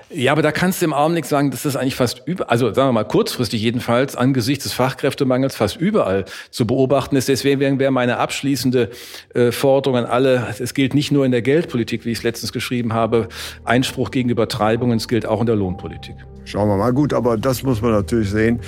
Ja, 0.10 0.32
aber 0.32 0.42
da 0.42 0.54
kannst 0.54 0.82
du 0.82 0.86
im 0.86 0.94
Augenblick 0.94 1.26
sagen, 1.26 1.52
dass 1.52 1.64
das 1.64 1.76
eigentlich 1.76 1.96
fast 1.96 2.22
über, 2.26 2.50
also 2.50 2.74
sagen 2.74 2.88
wir 2.88 2.94
mal 2.94 3.04
kurzfristig 3.04 3.62
jedenfalls 3.62 4.16
angesichts 4.16 4.64
des 4.64 4.72
Fachkräftemangels 4.74 5.56
fast 5.56 5.76
überall 5.76 6.24
zu 6.50 6.66
beobachten 6.66 7.18
ist. 7.18 7.28
Deswegen 7.28 7.80
wäre 7.80 7.92
meine 7.92 8.18
abschließende 8.18 8.90
äh, 9.34 9.52
Forderung 9.52 9.98
an 9.98 10.06
alle, 10.06 10.48
es 10.60 10.74
gilt 10.74 10.94
nicht 10.94 11.12
nur 11.12 11.26
in 11.26 11.32
der 11.32 11.42
Geldpolitik, 11.42 12.06
wie 12.06 12.12
ich 12.12 12.20
es 12.20 12.24
letztens 12.24 12.54
geschrieben 12.54 12.94
habe, 12.94 13.28
Einspruch 13.66 14.12
gegen 14.12 14.30
Übertreibungen, 14.30 14.98
es 14.98 15.10
gilt 15.10 15.26
auch 15.26 15.42
in 15.42 15.46
der 15.46 15.58
Lohnpolitik. 15.58 16.16
Schauen 16.46 16.70
wir 16.70 16.78
mal. 16.78 16.94
Gut, 16.94 17.14
aber 17.14 17.36
das 17.38 17.64
muss 17.64 17.82
man 17.82 17.92
natürlich 17.92 18.30
sehen, 18.30 18.62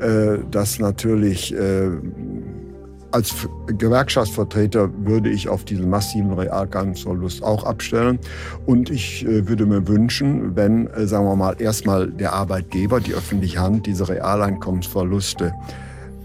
äh, 0.00 0.38
dass 0.50 0.78
natürlich 0.78 1.52
äh, 1.52 1.90
als 3.16 3.34
Gewerkschaftsvertreter 3.66 4.90
würde 4.98 5.30
ich 5.30 5.48
auf 5.48 5.64
diesen 5.64 5.88
massiven 5.88 6.34
Realgangsverlust 6.34 7.42
auch 7.42 7.64
abstellen. 7.64 8.18
Und 8.66 8.90
ich 8.90 9.24
äh, 9.24 9.48
würde 9.48 9.64
mir 9.64 9.88
wünschen, 9.88 10.54
wenn, 10.54 10.86
äh, 10.88 11.06
sagen 11.06 11.24
wir 11.24 11.34
mal, 11.34 11.56
erstmal 11.58 12.08
der 12.08 12.34
Arbeitgeber, 12.34 13.00
die 13.00 13.14
öffentliche 13.14 13.58
Hand, 13.58 13.86
diese 13.86 14.06
Realeinkommensverluste 14.06 15.54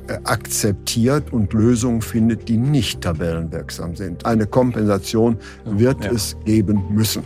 äh, 0.07 0.17
akzeptiert 0.25 1.31
und 1.31 1.53
Lösungen 1.53 2.01
findet, 2.01 2.49
die 2.49 2.57
nicht 2.57 2.99
tabellenwirksam 2.99 3.95
sind. 3.95 4.25
Eine 4.25 4.45
Kompensation 4.45 5.37
wird 5.63 6.03
ja. 6.03 6.11
es 6.11 6.35
geben 6.43 6.83
müssen. 6.89 7.23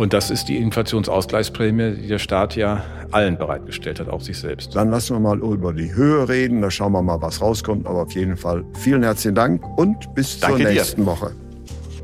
Und 0.00 0.14
das 0.14 0.30
ist 0.30 0.46
die 0.48 0.56
Inflationsausgleichsprämie, 0.56 1.96
die 1.96 2.08
der 2.08 2.18
Staat 2.18 2.56
ja 2.56 2.82
allen 3.10 3.36
bereitgestellt 3.36 4.00
hat, 4.00 4.08
auch 4.08 4.22
sich 4.22 4.38
selbst. 4.38 4.74
Dann 4.74 4.90
lassen 4.90 5.14
wir 5.14 5.20
mal 5.20 5.38
über 5.40 5.74
die 5.74 5.94
Höhe 5.94 6.26
reden, 6.26 6.62
da 6.62 6.70
schauen 6.70 6.92
wir 6.92 7.02
mal, 7.02 7.20
was 7.20 7.42
rauskommt. 7.42 7.86
Aber 7.86 8.04
auf 8.04 8.12
jeden 8.12 8.38
Fall 8.38 8.64
vielen 8.78 9.02
herzlichen 9.02 9.34
Dank 9.34 9.62
und 9.76 10.14
bis 10.14 10.40
Danke 10.40 10.62
zur 10.62 10.72
nächsten 10.72 11.02
dir. 11.02 11.06
Woche. 11.06 11.32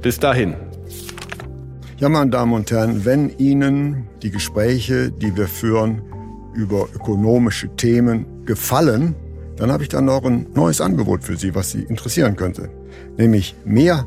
Bis 0.03 0.21
dahin. 0.21 0.57
Ja, 1.97 2.11
meine 2.11 2.31
Damen 2.31 2.53
und 2.53 2.71
Herren, 2.71 3.07
wenn 3.07 3.31
Ihnen 3.39 4.07
die 4.23 4.31
Gespräche, 4.31 5.11
die 5.11 5.35
wir 5.35 5.49
führen 5.49 6.03
über 6.53 6.89
ökonomische 6.95 7.75
Themen 7.77 8.45
gefallen, 8.45 9.15
dann 9.57 9.73
habe 9.73 9.85
ich 9.85 9.89
dann 9.89 10.05
noch 10.05 10.23
ein 10.23 10.49
neues 10.55 10.83
Angebot 10.83 11.25
für 11.25 11.39
Sie, 11.39 11.55
was 11.55 11.71
Sie 11.71 11.85
interessieren 11.85 12.37
könnte. 12.37 12.69
Nämlich 13.17 13.55
mehr 13.65 14.07